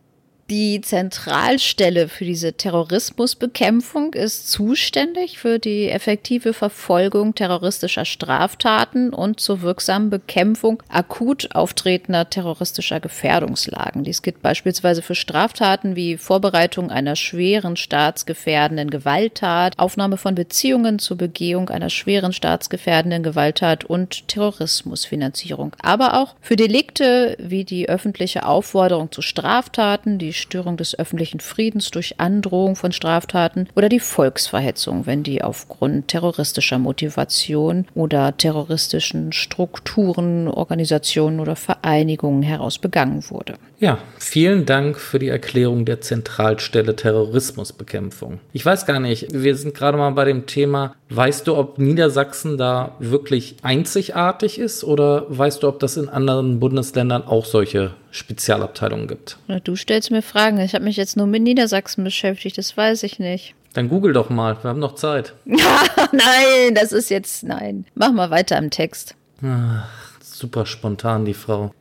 Die 0.50 0.80
Zentralstelle 0.80 2.08
für 2.08 2.24
diese 2.24 2.54
Terrorismusbekämpfung 2.54 4.14
ist 4.14 4.50
zuständig 4.50 5.38
für 5.38 5.60
die 5.60 5.88
effektive 5.88 6.54
Verfolgung 6.54 7.36
terroristischer 7.36 8.04
Straftaten 8.04 9.10
und 9.10 9.38
zur 9.38 9.62
wirksamen 9.62 10.10
Bekämpfung 10.10 10.82
akut 10.88 11.54
auftretender 11.54 12.30
terroristischer 12.30 12.98
Gefährdungslagen. 12.98 14.02
Dies 14.02 14.22
gilt 14.22 14.42
beispielsweise 14.42 15.02
für 15.02 15.14
Straftaten 15.14 15.94
wie 15.94 16.16
Vorbereitung 16.16 16.90
einer 16.90 17.14
schweren 17.14 17.76
staatsgefährdenden 17.76 18.90
Gewalttat, 18.90 19.78
Aufnahme 19.78 20.16
von 20.16 20.34
Beziehungen 20.34 20.98
zur 20.98 21.16
Begehung 21.16 21.68
einer 21.68 21.90
schweren 21.90 22.32
staatsgefährdenden 22.32 23.22
Gewalttat 23.22 23.84
und 23.84 24.26
Terrorismusfinanzierung, 24.26 25.76
aber 25.80 26.14
auch 26.20 26.34
für 26.40 26.56
Delikte 26.56 27.36
wie 27.38 27.62
die 27.62 27.88
öffentliche 27.88 28.44
Aufforderung 28.46 29.12
zu 29.12 29.22
Straftaten, 29.22 30.18
die 30.18 30.39
Störung 30.40 30.76
des 30.76 30.98
öffentlichen 30.98 31.40
Friedens 31.40 31.90
durch 31.90 32.18
Androhung 32.18 32.76
von 32.76 32.92
Straftaten 32.92 33.68
oder 33.76 33.88
die 33.88 34.00
Volksverhetzung, 34.00 35.06
wenn 35.06 35.22
die 35.22 35.42
aufgrund 35.42 36.08
terroristischer 36.08 36.78
Motivation 36.78 37.86
oder 37.94 38.36
terroristischen 38.36 39.32
Strukturen, 39.32 40.48
Organisationen 40.48 41.40
oder 41.40 41.56
Vereinigungen 41.56 42.42
heraus 42.42 42.78
begangen 42.78 43.22
wurde. 43.30 43.54
Ja, 43.80 43.96
vielen 44.18 44.66
Dank 44.66 45.00
für 45.00 45.18
die 45.18 45.28
Erklärung 45.28 45.86
der 45.86 46.02
Zentralstelle 46.02 46.96
Terrorismusbekämpfung. 46.96 48.38
Ich 48.52 48.66
weiß 48.66 48.84
gar 48.84 49.00
nicht, 49.00 49.28
wir 49.32 49.56
sind 49.56 49.74
gerade 49.74 49.96
mal 49.96 50.10
bei 50.10 50.26
dem 50.26 50.44
Thema, 50.44 50.94
weißt 51.08 51.46
du, 51.46 51.56
ob 51.56 51.78
Niedersachsen 51.78 52.58
da 52.58 52.94
wirklich 52.98 53.56
einzigartig 53.62 54.58
ist 54.58 54.84
oder 54.84 55.24
weißt 55.30 55.62
du, 55.62 55.68
ob 55.68 55.80
das 55.80 55.96
in 55.96 56.10
anderen 56.10 56.60
Bundesländern 56.60 57.24
auch 57.24 57.46
solche 57.46 57.94
Spezialabteilungen 58.10 59.08
gibt? 59.08 59.38
Du 59.64 59.74
stellst 59.76 60.10
mir 60.10 60.20
Fragen. 60.20 60.60
Ich 60.60 60.74
habe 60.74 60.84
mich 60.84 60.98
jetzt 60.98 61.16
nur 61.16 61.26
mit 61.26 61.42
Niedersachsen 61.42 62.04
beschäftigt, 62.04 62.58
das 62.58 62.76
weiß 62.76 63.02
ich 63.04 63.18
nicht. 63.18 63.54
Dann 63.72 63.88
google 63.88 64.12
doch 64.12 64.28
mal, 64.28 64.58
wir 64.62 64.68
haben 64.68 64.80
noch 64.80 64.96
Zeit. 64.96 65.32
nein, 65.46 66.74
das 66.74 66.92
ist 66.92 67.08
jetzt, 67.08 67.44
nein. 67.44 67.86
Mach 67.94 68.12
mal 68.12 68.30
weiter 68.30 68.58
im 68.58 68.70
Text. 68.70 69.14
Ach, 69.42 69.88
super 70.20 70.66
spontan, 70.66 71.24
die 71.24 71.32
Frau. 71.32 71.72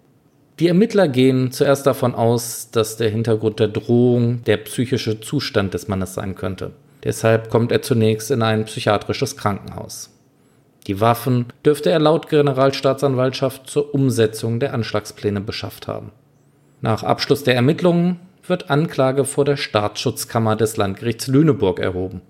Die 0.60 0.68
Ermittler 0.68 1.08
gehen 1.08 1.52
zuerst 1.52 1.88
davon 1.88 2.14
aus, 2.14 2.70
dass 2.72 2.98
der 2.98 3.10
Hintergrund 3.10 3.62
der 3.62 3.70
Drohung 3.70 4.44
der 4.44 4.58
psychische 4.58 5.22
Zustand 5.22 5.74
des 5.74 5.88
Mannes 5.88 6.14
sein 6.14 6.36
könnte. 6.36 6.72
Deshalb 7.04 7.50
kommt 7.50 7.72
er 7.72 7.82
zunächst 7.82 8.30
in 8.30 8.42
ein 8.42 8.66
psychiatrisches 8.66 9.38
Krankenhaus. 9.38 10.14
Die 10.88 11.00
Waffen 11.00 11.46
dürfte 11.66 11.92
er 11.92 12.00
laut 12.00 12.28
Generalstaatsanwaltschaft 12.28 13.70
zur 13.70 13.94
Umsetzung 13.94 14.60
der 14.60 14.74
Anschlagspläne 14.74 15.40
beschafft 15.40 15.88
haben. 15.88 16.12
Nach 16.82 17.04
Abschluss 17.04 17.44
der 17.44 17.56
Ermittlungen 17.56 18.20
wird 18.46 18.70
Anklage 18.70 19.24
vor 19.24 19.46
der 19.46 19.56
Staatsschutzkammer 19.56 20.58
des 20.58 20.76
Landgerichts 20.76 21.28
Lüneburg 21.28 21.80
erhoben. 21.80 22.22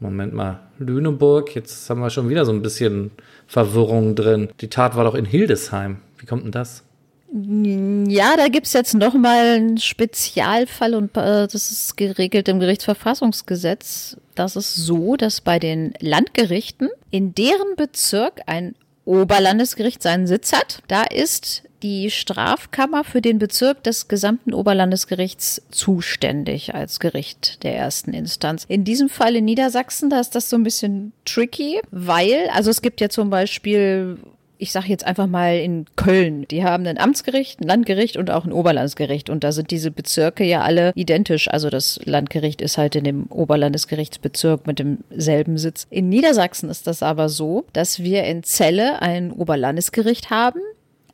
Moment 0.00 0.34
mal, 0.34 0.60
Lüneburg, 0.78 1.54
jetzt 1.54 1.88
haben 1.88 2.00
wir 2.00 2.10
schon 2.10 2.28
wieder 2.28 2.44
so 2.44 2.52
ein 2.52 2.62
bisschen 2.62 3.10
Verwirrung 3.46 4.14
drin. 4.14 4.50
Die 4.60 4.68
Tat 4.68 4.96
war 4.96 5.04
doch 5.04 5.14
in 5.14 5.24
Hildesheim. 5.24 5.98
Wie 6.18 6.26
kommt 6.26 6.44
denn 6.44 6.52
das? 6.52 6.84
Ja, 7.30 8.36
da 8.36 8.48
gibt's 8.48 8.72
jetzt 8.72 8.94
nochmal 8.94 9.56
einen 9.56 9.78
Spezialfall 9.78 10.94
und 10.94 11.16
äh, 11.16 11.46
das 11.46 11.70
ist 11.70 11.96
geregelt 11.96 12.48
im 12.48 12.58
Gerichtsverfassungsgesetz. 12.58 14.16
Das 14.34 14.56
ist 14.56 14.74
so, 14.74 15.16
dass 15.16 15.40
bei 15.40 15.58
den 15.58 15.92
Landgerichten, 16.00 16.88
in 17.10 17.34
deren 17.34 17.76
Bezirk 17.76 18.40
ein 18.46 18.74
Oberlandesgericht 19.04 20.02
seinen 20.02 20.26
Sitz 20.26 20.52
hat, 20.52 20.82
da 20.88 21.02
ist 21.02 21.64
die 21.82 22.10
Strafkammer 22.10 23.04
für 23.04 23.20
den 23.20 23.38
Bezirk 23.38 23.82
des 23.82 24.08
gesamten 24.08 24.52
Oberlandesgerichts 24.52 25.62
zuständig 25.70 26.74
als 26.74 26.98
Gericht 26.98 27.62
der 27.62 27.76
ersten 27.76 28.12
Instanz. 28.12 28.64
In 28.68 28.84
diesem 28.84 29.08
Fall 29.08 29.36
in 29.36 29.44
Niedersachsen, 29.44 30.10
da 30.10 30.18
ist 30.20 30.34
das 30.34 30.50
so 30.50 30.56
ein 30.56 30.64
bisschen 30.64 31.12
tricky, 31.24 31.80
weil, 31.90 32.48
also 32.52 32.70
es 32.70 32.82
gibt 32.82 33.00
ja 33.00 33.08
zum 33.08 33.30
Beispiel 33.30 34.18
ich 34.58 34.72
sage 34.72 34.88
jetzt 34.88 35.06
einfach 35.06 35.26
mal 35.26 35.56
in 35.56 35.86
Köln, 35.96 36.46
die 36.48 36.64
haben 36.64 36.86
ein 36.86 36.98
Amtsgericht, 36.98 37.60
ein 37.60 37.68
Landgericht 37.68 38.16
und 38.16 38.30
auch 38.30 38.44
ein 38.44 38.52
Oberlandesgericht. 38.52 39.30
Und 39.30 39.44
da 39.44 39.52
sind 39.52 39.70
diese 39.70 39.90
Bezirke 39.90 40.44
ja 40.44 40.62
alle 40.62 40.92
identisch. 40.94 41.48
Also 41.48 41.70
das 41.70 42.00
Landgericht 42.04 42.60
ist 42.60 42.76
halt 42.76 42.96
in 42.96 43.04
dem 43.04 43.26
Oberlandesgerichtsbezirk 43.30 44.66
mit 44.66 44.80
demselben 44.80 45.58
Sitz. 45.58 45.86
In 45.90 46.08
Niedersachsen 46.08 46.68
ist 46.68 46.86
das 46.86 47.02
aber 47.02 47.28
so, 47.28 47.64
dass 47.72 48.00
wir 48.00 48.24
in 48.24 48.42
Celle 48.42 49.00
ein 49.00 49.32
Oberlandesgericht 49.32 50.30
haben, 50.30 50.60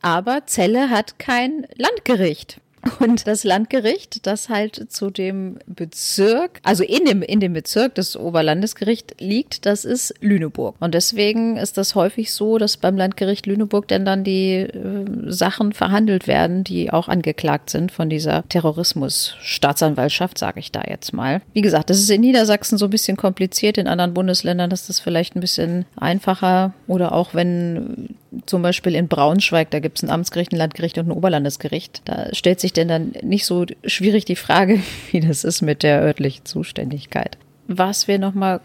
aber 0.01 0.45
Celle 0.47 0.89
hat 0.89 1.19
kein 1.19 1.67
Landgericht. 1.77 2.59
Und 2.99 3.27
das 3.27 3.43
Landgericht, 3.43 4.25
das 4.25 4.49
halt 4.49 4.91
zu 4.91 5.09
dem 5.09 5.57
Bezirk, 5.65 6.59
also 6.63 6.83
in 6.83 7.05
dem, 7.05 7.21
in 7.21 7.39
dem 7.39 7.53
Bezirk 7.53 7.95
des 7.95 8.15
Oberlandesgericht 8.15 9.15
liegt, 9.19 9.65
das 9.65 9.85
ist 9.85 10.13
Lüneburg. 10.21 10.75
Und 10.79 10.93
deswegen 10.93 11.57
ist 11.57 11.77
das 11.77 11.95
häufig 11.95 12.31
so, 12.31 12.57
dass 12.57 12.77
beim 12.77 12.97
Landgericht 12.97 13.45
Lüneburg 13.45 13.87
dann 13.87 14.05
dann 14.05 14.23
die 14.23 14.53
äh, 14.53 15.05
Sachen 15.31 15.73
verhandelt 15.73 16.27
werden, 16.27 16.63
die 16.63 16.91
auch 16.91 17.07
angeklagt 17.07 17.69
sind 17.69 17.91
von 17.91 18.09
dieser 18.09 18.47
Terrorismus-Staatsanwaltschaft, 18.49 20.37
sage 20.37 20.59
ich 20.59 20.71
da 20.71 20.83
jetzt 20.87 21.13
mal. 21.13 21.41
Wie 21.53 21.61
gesagt, 21.61 21.89
das 21.89 21.99
ist 21.99 22.09
in 22.09 22.21
Niedersachsen 22.21 22.77
so 22.77 22.85
ein 22.85 22.91
bisschen 22.91 23.17
kompliziert, 23.17 23.77
in 23.77 23.87
anderen 23.87 24.13
Bundesländern 24.13 24.71
ist 24.71 24.89
das 24.89 24.99
vielleicht 24.99 25.35
ein 25.35 25.41
bisschen 25.41 25.85
einfacher 25.97 26.73
oder 26.87 27.13
auch 27.13 27.33
wenn 27.33 28.15
zum 28.45 28.61
Beispiel 28.61 28.95
in 28.95 29.07
Braunschweig, 29.07 29.69
da 29.71 29.79
gibt 29.79 29.97
es 29.97 30.03
ein 30.03 30.09
Amtsgericht, 30.09 30.51
ein 30.51 30.57
Landgericht 30.57 30.97
und 30.97 31.07
ein 31.07 31.11
Oberlandesgericht. 31.11 32.01
Da 32.05 32.33
stellt 32.33 32.59
sich 32.59 32.73
denn 32.73 32.87
dann 32.87 33.13
nicht 33.21 33.45
so 33.45 33.65
schwierig 33.85 34.25
die 34.25 34.35
Frage, 34.35 34.81
wie 35.11 35.19
das 35.19 35.43
ist 35.43 35.61
mit 35.61 35.83
der 35.83 36.01
örtlichen 36.01 36.45
Zuständigkeit. 36.45 37.37
Was 37.67 38.07
wir 38.07 38.19
nochmal 38.19 38.61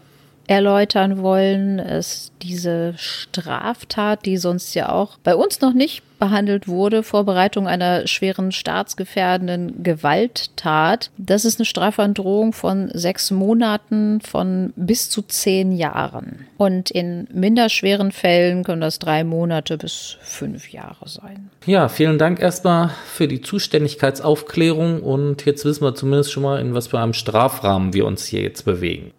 erläutern 0.51 1.21
wollen, 1.21 1.79
ist 1.79 2.33
diese 2.41 2.93
Straftat, 2.97 4.25
die 4.25 4.35
sonst 4.35 4.73
ja 4.73 4.89
auch 4.89 5.17
bei 5.23 5.33
uns 5.33 5.61
noch 5.61 5.73
nicht 5.73 6.03
behandelt 6.19 6.67
wurde, 6.67 7.03
Vorbereitung 7.03 7.69
einer 7.69 8.05
schweren 8.05 8.51
staatsgefährdenden 8.51 9.81
Gewalttat. 9.81 11.09
Das 11.17 11.45
ist 11.45 11.59
eine 11.59 11.65
Strafandrohung 11.65 12.51
von 12.51 12.91
sechs 12.93 13.31
Monaten 13.31 14.19
von 14.19 14.73
bis 14.75 15.09
zu 15.09 15.21
zehn 15.21 15.71
Jahren. 15.71 16.47
Und 16.57 16.91
in 16.91 17.29
minderschweren 17.33 18.11
Fällen 18.11 18.65
können 18.65 18.81
das 18.81 18.99
drei 18.99 19.23
Monate 19.23 19.77
bis 19.77 20.17
fünf 20.19 20.73
Jahre 20.73 21.07
sein. 21.07 21.49
Ja, 21.65 21.87
vielen 21.87 22.19
Dank 22.19 22.41
erstmal 22.41 22.89
für 23.05 23.29
die 23.29 23.39
Zuständigkeitsaufklärung 23.39 25.01
und 25.01 25.45
jetzt 25.45 25.63
wissen 25.63 25.85
wir 25.85 25.95
zumindest 25.95 26.33
schon 26.33 26.43
mal, 26.43 26.59
in 26.59 26.73
was 26.73 26.87
für 26.87 26.99
einem 26.99 27.13
Strafrahmen 27.13 27.93
wir 27.93 28.05
uns 28.05 28.25
hier 28.25 28.41
jetzt 28.41 28.65
bewegen. 28.65 29.11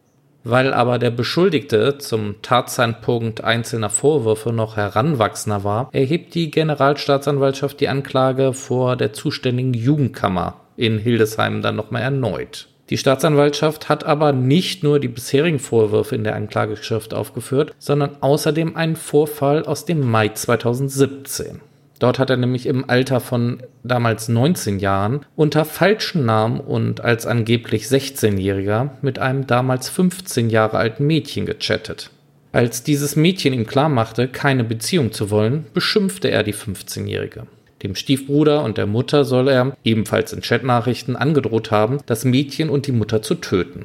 Weil 0.45 0.75
aber 0.75 0.99
der 0.99 1.11
Beschuldigte 1.11 1.99
zum 1.99 2.43
Tatzeitpunkt 2.43 3.45
einzelner 3.45 3.91
Vorwürfe 3.91 4.53
noch 4.53 4.77
heranwachsender 4.77 5.63
war, 5.63 5.89
erhebt 5.93 6.35
die 6.35 6.51
Generalstaatsanwaltschaft 6.51 7.79
die 7.81 7.89
Anklage 7.89 8.53
vor 8.53 8.97
der 8.97 9.13
zuständigen 9.13 9.75
Jugendkammer 9.75 10.57
in 10.77 10.99
Hildesheim 10.99 11.63
dann 11.63 11.77
nochmal 11.77 12.03
erneut. 12.03 12.69
Die 12.91 12.99
Staatsanwaltschaft 12.99 13.89
hat 13.89 14.05
aber 14.05 14.33
nicht 14.33 14.83
nur 14.83 14.99
die 14.99 15.09
bisherigen 15.09 15.61
Vorwürfe 15.61 16.15
in 16.15 16.25
der 16.25 16.35
Anklageschrift 16.35 17.15
aufgeführt, 17.15 17.75
sondern 17.79 18.19
außerdem 18.21 18.77
einen 18.77 18.97
Vorfall 18.97 19.65
aus 19.65 19.85
dem 19.85 20.01
Mai 20.01 20.29
2017. 20.29 21.61
Dort 22.03 22.19
hat 22.19 22.31
er 22.31 22.37
nämlich 22.37 22.67
im 22.67 22.91
Alter 22.91 23.21
von 23.21 23.63
damals 23.85 24.29
19 24.29 24.81
Jahren 24.81 25.21
unter 25.37 25.65
falschen 25.65 26.27
Namen 26.27 26.59
und 26.59 27.01
als 27.01 27.27
angeblich 27.27 27.85
16-Jähriger 27.85 28.91
mit 29.03 29.21
einem 29.21 29.47
damals 29.47 29.89
15 29.89 30.51
Jahre 30.51 30.79
alten 30.79 31.07
Mädchen 31.07 31.47
gechattet. 31.47 32.11
Als 32.51 32.83
dieses 32.83 33.15
Mädchen 33.15 33.53
ihm 33.53 33.69
klarmachte, 33.69 34.27
keine 34.27 34.65
Beziehung 34.65 35.13
zu 35.13 35.31
wollen, 35.31 35.65
beschimpfte 35.75 36.29
er 36.29 36.43
die 36.43 36.55
15-Jährige. 36.55 37.47
Dem 37.85 37.95
Stiefbruder 37.95 38.65
und 38.65 38.79
der 38.79 38.87
Mutter 38.87 39.25
soll 39.25 39.47
er, 39.47 39.77
ebenfalls 39.85 40.33
in 40.33 40.41
Chatnachrichten, 40.41 41.15
angedroht 41.15 41.71
haben, 41.71 41.99
das 42.07 42.25
Mädchen 42.25 42.69
und 42.69 42.89
die 42.89 42.93
Mutter 42.93 43.23
zu 43.23 43.37
töten. 43.37 43.85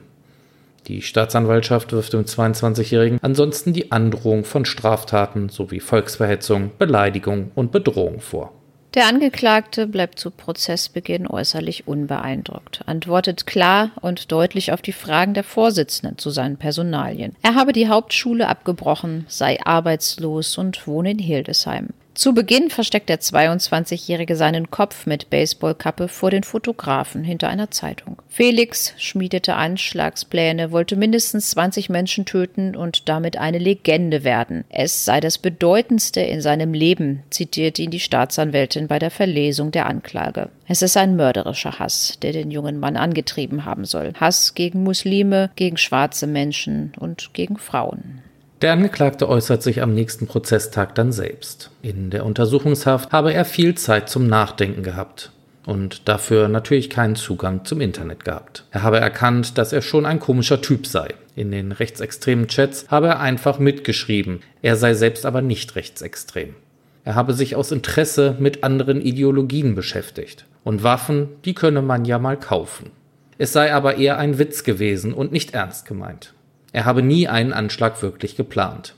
Die 0.88 1.02
Staatsanwaltschaft 1.02 1.92
wirft 1.92 2.14
dem 2.14 2.24
22-Jährigen 2.24 3.20
ansonsten 3.22 3.74
die 3.74 3.92
Androhung 3.92 4.46
von 4.46 4.64
Straftaten 4.64 5.50
sowie 5.50 5.82
Volksverhetzung, 5.82 6.72
Beleidigung 6.78 7.52
und 7.56 7.74
Bedrohung 7.74 8.22
vor. 8.22 8.54
Der 8.94 9.06
Angeklagte 9.06 9.86
bleibt 9.86 10.18
zu 10.18 10.32
Prozessbeginn 10.32 11.28
äußerlich 11.28 11.88
unbeeindruckt, 11.88 12.82
antwortet 12.86 13.46
klar 13.46 13.92
und 14.02 14.32
deutlich 14.32 14.72
auf 14.72 14.82
die 14.82 14.94
Fragen 14.94 15.34
der 15.34 15.44
Vorsitzenden 15.44 16.18
zu 16.18 16.30
seinen 16.30 16.58
Personalien. 16.58 17.36
Er 17.44 17.56
habe 17.56 17.74
die 17.74 17.90
Hauptschule 17.90 18.48
abgebrochen, 18.48 19.26
sei 19.28 19.60
arbeitslos 19.64 20.58
und 20.58 20.88
wohne 20.88 21.12
in 21.12 21.20
Hildesheim. 21.20 21.90
Zu 22.18 22.34
Beginn 22.34 22.72
versteckt 22.72 23.10
der 23.10 23.20
22-Jährige 23.20 24.36
seinen 24.36 24.72
Kopf 24.72 25.06
mit 25.06 25.30
Baseballkappe 25.30 26.08
vor 26.08 26.32
den 26.32 26.42
Fotografen 26.42 27.24
hinter 27.24 27.48
einer 27.48 27.70
Zeitung. 27.70 28.20
Felix 28.28 28.96
schmiedete 28.98 29.54
Anschlagspläne, 29.54 30.72
wollte 30.72 30.96
mindestens 30.96 31.52
20 31.52 31.90
Menschen 31.90 32.26
töten 32.26 32.76
und 32.76 33.08
damit 33.08 33.38
eine 33.38 33.60
Legende 33.60 34.24
werden. 34.24 34.66
Es 34.70 35.06
sei 35.06 35.20
das 35.20 35.38
Bedeutendste 35.38 36.22
in 36.22 36.42
seinem 36.42 36.74
Leben, 36.74 37.22
zitierte 37.30 37.84
ihn 37.84 37.92
die 37.92 38.00
Staatsanwältin 38.00 38.88
bei 38.88 38.98
der 38.98 39.12
Verlesung 39.12 39.70
der 39.70 39.86
Anklage. 39.86 40.50
Es 40.68 40.82
ist 40.82 40.98
ein 40.98 41.18
mörderischer 41.18 41.78
Hass, 41.78 42.18
der 42.24 42.32
den 42.32 42.50
jungen 42.50 42.80
Mann 42.80 42.98
angetrieben 42.98 43.64
haben 43.64 43.86
soll. 43.86 44.14
Hass 44.20 44.56
gegen 44.56 44.82
Muslime, 44.82 45.52
gegen 45.56 45.78
schwarze 45.78 46.26
Menschen 46.26 46.94
und 46.98 47.36
gegen 47.36 47.60
Frauen. 47.60 48.24
Der 48.62 48.74
Angeklagte 48.74 49.30
äußert 49.30 49.62
sich 49.62 49.84
am 49.84 49.94
nächsten 49.94 50.26
Prozesstag 50.26 50.96
dann 50.96 51.12
selbst. 51.12 51.70
In 51.84 52.10
der 52.10 52.26
Untersuchungshaft 52.26 53.12
habe 53.12 53.32
er 53.32 53.46
viel 53.46 53.76
Zeit 53.76 54.10
zum 54.10 54.26
Nachdenken 54.26 54.82
gehabt 54.82 55.32
und 55.68 56.08
dafür 56.08 56.48
natürlich 56.48 56.90
keinen 56.90 57.16
Zugang 57.16 57.66
zum 57.66 57.82
Internet 57.82 58.26
gehabt. 58.26 58.66
Er 58.72 58.82
habe 58.82 59.00
erkannt, 59.00 59.60
dass 59.60 59.74
er 59.74 59.84
schon 59.84 60.08
ein 60.08 60.20
komischer 60.20 60.60
Typ 60.60 60.88
sei. 60.88 61.10
In 61.36 61.52
den 61.52 61.72
rechtsextremen 61.72 62.48
Chats 62.48 62.88
habe 62.88 63.08
er 63.08 63.20
einfach 63.20 63.60
mitgeschrieben, 63.60 64.40
er 64.64 64.76
sei 64.76 64.96
selbst 64.96 65.28
aber 65.28 65.44
nicht 65.44 65.76
rechtsextrem. 65.76 66.56
Er 67.04 67.14
habe 67.14 67.34
sich 67.34 67.56
aus 67.56 67.72
Interesse 67.72 68.38
mit 68.40 68.64
anderen 68.64 69.02
Ideologien 69.02 69.76
beschäftigt. 69.76 70.46
Und 70.64 70.84
Waffen, 70.84 71.30
die 71.46 71.54
könne 71.54 71.84
man 71.84 72.06
ja 72.06 72.18
mal 72.18 72.38
kaufen. 72.38 72.90
Es 73.38 73.54
sei 73.54 73.72
aber 73.72 73.98
eher 73.98 74.18
ein 74.18 74.40
Witz 74.40 74.64
gewesen 74.64 75.14
und 75.14 75.32
nicht 75.32 75.54
ernst 75.54 75.86
gemeint. 75.86 76.34
Er 76.72 76.86
habe 76.86 77.02
nie 77.02 77.28
einen 77.28 77.54
Anschlag 77.54 78.02
wirklich 78.02 78.36
geplant. 78.36 78.96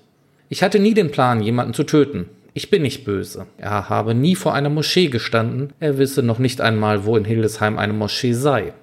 Ich 0.49 0.63
hatte 0.63 0.79
nie 0.79 0.93
den 0.93 1.11
Plan, 1.11 1.41
jemanden 1.41 1.73
zu 1.73 1.83
töten. 1.83 2.25
Ich 2.53 2.69
bin 2.69 2.81
nicht 2.81 3.05
böse. 3.05 3.45
Er 3.57 3.89
habe 3.89 4.15
nie 4.15 4.35
vor 4.35 4.53
einer 4.53 4.69
Moschee 4.69 5.07
gestanden. 5.07 5.71
Er 5.79 5.97
wisse 5.97 6.23
noch 6.23 6.39
nicht 6.39 6.61
einmal, 6.61 7.05
wo 7.05 7.15
in 7.15 7.25
Hildesheim 7.25 7.77
eine 7.77 7.93
Moschee 7.93 8.33
sei. 8.33 8.73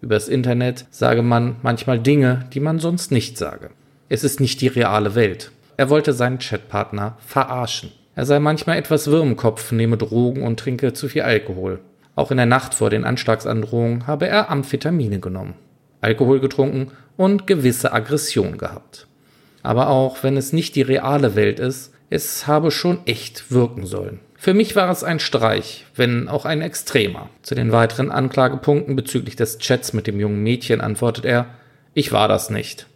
Übers 0.00 0.28
Internet 0.28 0.86
sage 0.90 1.22
man 1.22 1.56
manchmal 1.62 1.98
Dinge, 1.98 2.46
die 2.52 2.60
man 2.60 2.78
sonst 2.78 3.10
nicht 3.10 3.36
sage. 3.36 3.70
Es 4.08 4.22
ist 4.22 4.40
nicht 4.40 4.60
die 4.60 4.68
reale 4.68 5.14
Welt. 5.16 5.50
Er 5.76 5.90
wollte 5.90 6.12
seinen 6.12 6.38
Chatpartner 6.38 7.16
verarschen. 7.18 7.90
Er 8.14 8.24
sei 8.24 8.38
manchmal 8.38 8.78
etwas 8.78 9.10
wirr 9.10 9.22
im 9.22 9.36
Kopf, 9.36 9.72
nehme 9.72 9.96
Drogen 9.96 10.42
und 10.42 10.60
trinke 10.60 10.92
zu 10.92 11.08
viel 11.08 11.22
Alkohol. 11.22 11.80
Auch 12.14 12.30
in 12.30 12.38
der 12.38 12.46
Nacht 12.46 12.72
vor 12.74 12.88
den 12.88 13.04
Anschlagsandrohungen 13.04 14.06
habe 14.06 14.28
er 14.28 14.48
Amphetamine 14.48 15.18
genommen. 15.18 15.54
Alkohol 16.00 16.40
getrunken 16.40 16.92
und 17.16 17.46
gewisse 17.46 17.92
Aggression 17.92 18.58
gehabt. 18.58 19.06
Aber 19.62 19.88
auch 19.88 20.22
wenn 20.22 20.36
es 20.36 20.52
nicht 20.52 20.76
die 20.76 20.82
reale 20.82 21.34
Welt 21.34 21.58
ist, 21.58 21.92
es 22.08 22.46
habe 22.46 22.70
schon 22.70 22.98
echt 23.06 23.50
wirken 23.50 23.86
sollen. 23.86 24.20
Für 24.36 24.54
mich 24.54 24.76
war 24.76 24.90
es 24.90 25.02
ein 25.02 25.18
Streich, 25.18 25.86
wenn 25.96 26.28
auch 26.28 26.44
ein 26.44 26.62
extremer. 26.62 27.30
Zu 27.42 27.54
den 27.54 27.72
weiteren 27.72 28.10
Anklagepunkten 28.10 28.94
bezüglich 28.94 29.34
des 29.34 29.58
Chats 29.58 29.92
mit 29.92 30.06
dem 30.06 30.20
jungen 30.20 30.42
Mädchen 30.42 30.80
antwortet 30.80 31.24
er, 31.24 31.46
ich 31.94 32.12
war 32.12 32.28
das 32.28 32.50
nicht. 32.50 32.86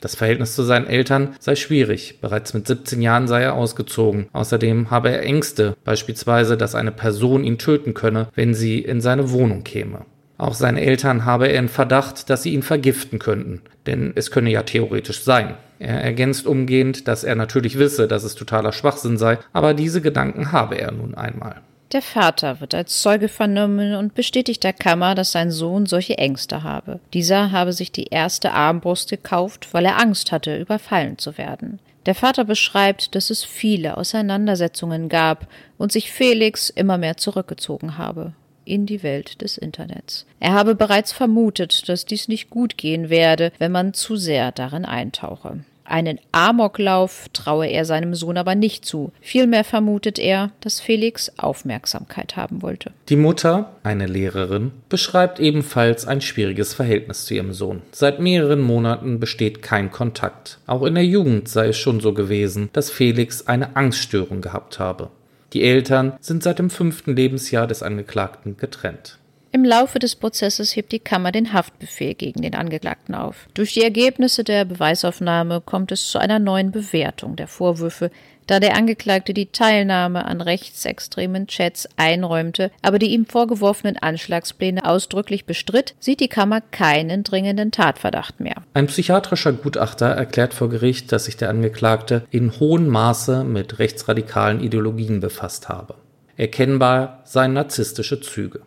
Das 0.00 0.14
Verhältnis 0.14 0.54
zu 0.54 0.62
seinen 0.62 0.86
Eltern 0.86 1.34
sei 1.40 1.56
schwierig. 1.56 2.20
Bereits 2.20 2.54
mit 2.54 2.66
17 2.66 3.02
Jahren 3.02 3.26
sei 3.26 3.42
er 3.42 3.54
ausgezogen. 3.54 4.28
Außerdem 4.32 4.90
habe 4.90 5.10
er 5.10 5.22
Ängste, 5.22 5.76
beispielsweise, 5.82 6.56
dass 6.56 6.76
eine 6.76 6.92
Person 6.92 7.42
ihn 7.42 7.58
töten 7.58 7.94
könne, 7.94 8.28
wenn 8.34 8.54
sie 8.54 8.78
in 8.78 9.00
seine 9.00 9.32
Wohnung 9.32 9.64
käme. 9.64 10.04
Auch 10.38 10.54
seine 10.54 10.80
Eltern 10.80 11.24
habe 11.24 11.48
er 11.48 11.58
in 11.58 11.68
Verdacht, 11.68 12.30
dass 12.30 12.44
sie 12.44 12.54
ihn 12.54 12.62
vergiften 12.62 13.18
könnten, 13.18 13.60
denn 13.86 14.12
es 14.14 14.30
könne 14.30 14.50
ja 14.50 14.62
theoretisch 14.62 15.24
sein. 15.24 15.54
Er 15.80 16.00
ergänzt 16.00 16.46
umgehend, 16.46 17.08
dass 17.08 17.24
er 17.24 17.34
natürlich 17.34 17.76
wisse, 17.78 18.06
dass 18.06 18.22
es 18.22 18.36
totaler 18.36 18.72
Schwachsinn 18.72 19.18
sei, 19.18 19.38
aber 19.52 19.74
diese 19.74 20.00
Gedanken 20.00 20.52
habe 20.52 20.76
er 20.76 20.92
nun 20.92 21.16
einmal. 21.16 21.56
Der 21.92 22.02
Vater 22.02 22.60
wird 22.60 22.74
als 22.74 23.00
Zeuge 23.02 23.28
vernommen 23.28 23.94
und 23.94 24.14
bestätigt 24.14 24.62
der 24.62 24.74
Kammer, 24.74 25.14
dass 25.14 25.32
sein 25.32 25.50
Sohn 25.50 25.86
solche 25.86 26.18
Ängste 26.18 26.62
habe. 26.62 27.00
Dieser 27.14 27.50
habe 27.50 27.72
sich 27.72 27.90
die 27.90 28.08
erste 28.08 28.52
Armbrust 28.52 29.10
gekauft, 29.10 29.68
weil 29.72 29.86
er 29.86 29.98
Angst 29.98 30.30
hatte, 30.30 30.56
überfallen 30.56 31.18
zu 31.18 31.36
werden. 31.38 31.80
Der 32.06 32.14
Vater 32.14 32.44
beschreibt, 32.44 33.14
dass 33.14 33.30
es 33.30 33.42
viele 33.42 33.96
Auseinandersetzungen 33.96 35.08
gab 35.08 35.48
und 35.78 35.90
sich 35.90 36.12
Felix 36.12 36.70
immer 36.70 36.98
mehr 36.98 37.16
zurückgezogen 37.16 37.98
habe 37.98 38.34
in 38.68 38.86
die 38.86 39.02
Welt 39.02 39.40
des 39.40 39.58
Internets. 39.58 40.26
Er 40.40 40.52
habe 40.52 40.74
bereits 40.74 41.12
vermutet, 41.12 41.88
dass 41.88 42.04
dies 42.04 42.28
nicht 42.28 42.50
gut 42.50 42.76
gehen 42.76 43.10
werde, 43.10 43.52
wenn 43.58 43.72
man 43.72 43.94
zu 43.94 44.16
sehr 44.16 44.52
darin 44.52 44.84
eintauche. 44.84 45.60
Einen 45.88 46.20
Amoklauf 46.32 47.28
traue 47.32 47.66
er 47.66 47.86
seinem 47.86 48.14
Sohn 48.14 48.36
aber 48.36 48.54
nicht 48.54 48.84
zu. 48.84 49.10
Vielmehr 49.22 49.64
vermutet 49.64 50.18
er, 50.18 50.50
dass 50.60 50.80
Felix 50.80 51.32
Aufmerksamkeit 51.38 52.36
haben 52.36 52.60
wollte. 52.60 52.92
Die 53.08 53.16
Mutter, 53.16 53.72
eine 53.82 54.06
Lehrerin, 54.06 54.72
beschreibt 54.90 55.40
ebenfalls 55.40 56.06
ein 56.06 56.20
schwieriges 56.20 56.74
Verhältnis 56.74 57.24
zu 57.24 57.34
ihrem 57.34 57.54
Sohn. 57.54 57.80
Seit 57.90 58.20
mehreren 58.20 58.60
Monaten 58.60 59.18
besteht 59.18 59.62
kein 59.62 59.90
Kontakt. 59.90 60.58
Auch 60.66 60.82
in 60.82 60.94
der 60.94 61.06
Jugend 61.06 61.48
sei 61.48 61.68
es 61.68 61.78
schon 61.78 62.00
so 62.00 62.12
gewesen, 62.12 62.68
dass 62.74 62.90
Felix 62.90 63.46
eine 63.46 63.74
Angststörung 63.74 64.42
gehabt 64.42 64.78
habe. 64.78 65.08
Die 65.52 65.62
Eltern 65.62 66.14
sind 66.20 66.42
seit 66.42 66.58
dem 66.58 66.70
fünften 66.70 67.16
Lebensjahr 67.16 67.66
des 67.66 67.82
Angeklagten 67.82 68.56
getrennt. 68.56 69.18
Im 69.50 69.64
Laufe 69.64 69.98
des 69.98 70.14
Prozesses 70.14 70.76
hebt 70.76 70.92
die 70.92 70.98
Kammer 70.98 71.32
den 71.32 71.54
Haftbefehl 71.54 72.14
gegen 72.14 72.42
den 72.42 72.54
Angeklagten 72.54 73.14
auf. 73.14 73.48
Durch 73.54 73.72
die 73.72 73.82
Ergebnisse 73.82 74.44
der 74.44 74.66
Beweisaufnahme 74.66 75.62
kommt 75.62 75.90
es 75.90 76.10
zu 76.10 76.18
einer 76.18 76.38
neuen 76.38 76.70
Bewertung 76.70 77.34
der 77.34 77.48
Vorwürfe, 77.48 78.10
da 78.48 78.58
der 78.58 78.74
Angeklagte 78.74 79.34
die 79.34 79.52
Teilnahme 79.52 80.24
an 80.24 80.40
rechtsextremen 80.40 81.46
Chats 81.46 81.88
einräumte, 81.96 82.72
aber 82.82 82.98
die 82.98 83.10
ihm 83.10 83.26
vorgeworfenen 83.26 83.98
Anschlagspläne 83.98 84.84
ausdrücklich 84.84 85.44
bestritt, 85.44 85.94
sieht 86.00 86.18
die 86.18 86.28
Kammer 86.28 86.60
keinen 86.60 87.22
dringenden 87.22 87.70
Tatverdacht 87.70 88.40
mehr. 88.40 88.56
Ein 88.74 88.86
psychiatrischer 88.86 89.52
Gutachter 89.52 90.06
erklärt 90.06 90.54
vor 90.54 90.70
Gericht, 90.70 91.12
dass 91.12 91.26
sich 91.26 91.36
der 91.36 91.50
Angeklagte 91.50 92.24
in 92.30 92.58
hohem 92.58 92.88
Maße 92.88 93.44
mit 93.44 93.78
rechtsradikalen 93.78 94.60
Ideologien 94.60 95.20
befasst 95.20 95.68
habe. 95.68 95.94
Erkennbar 96.36 97.20
seien 97.24 97.52
narzisstische 97.52 98.20
Züge. 98.20 98.62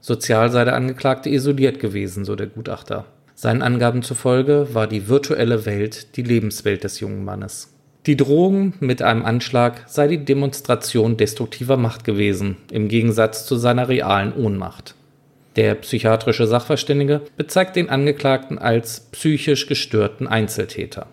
Sozial 0.00 0.50
sei 0.50 0.64
der 0.64 0.76
Angeklagte 0.76 1.28
isoliert 1.28 1.78
gewesen, 1.78 2.24
so 2.24 2.36
der 2.36 2.46
Gutachter. 2.46 3.04
Seinen 3.34 3.60
Angaben 3.60 4.02
zufolge 4.02 4.68
war 4.72 4.86
die 4.86 5.08
virtuelle 5.08 5.66
Welt 5.66 6.16
die 6.16 6.22
Lebenswelt 6.22 6.84
des 6.84 7.00
jungen 7.00 7.22
Mannes. 7.22 7.75
Die 8.06 8.16
Drohung 8.16 8.74
mit 8.78 9.02
einem 9.02 9.24
Anschlag 9.24 9.82
sei 9.88 10.06
die 10.06 10.24
Demonstration 10.24 11.16
destruktiver 11.16 11.76
Macht 11.76 12.04
gewesen, 12.04 12.56
im 12.70 12.86
Gegensatz 12.86 13.46
zu 13.46 13.56
seiner 13.56 13.88
realen 13.88 14.32
Ohnmacht. 14.32 14.94
Der 15.56 15.74
psychiatrische 15.74 16.46
Sachverständige 16.46 17.22
bezeigt 17.36 17.74
den 17.74 17.90
Angeklagten 17.90 18.58
als 18.58 19.00
psychisch 19.10 19.66
gestörten 19.66 20.28
Einzeltäter. 20.28 21.08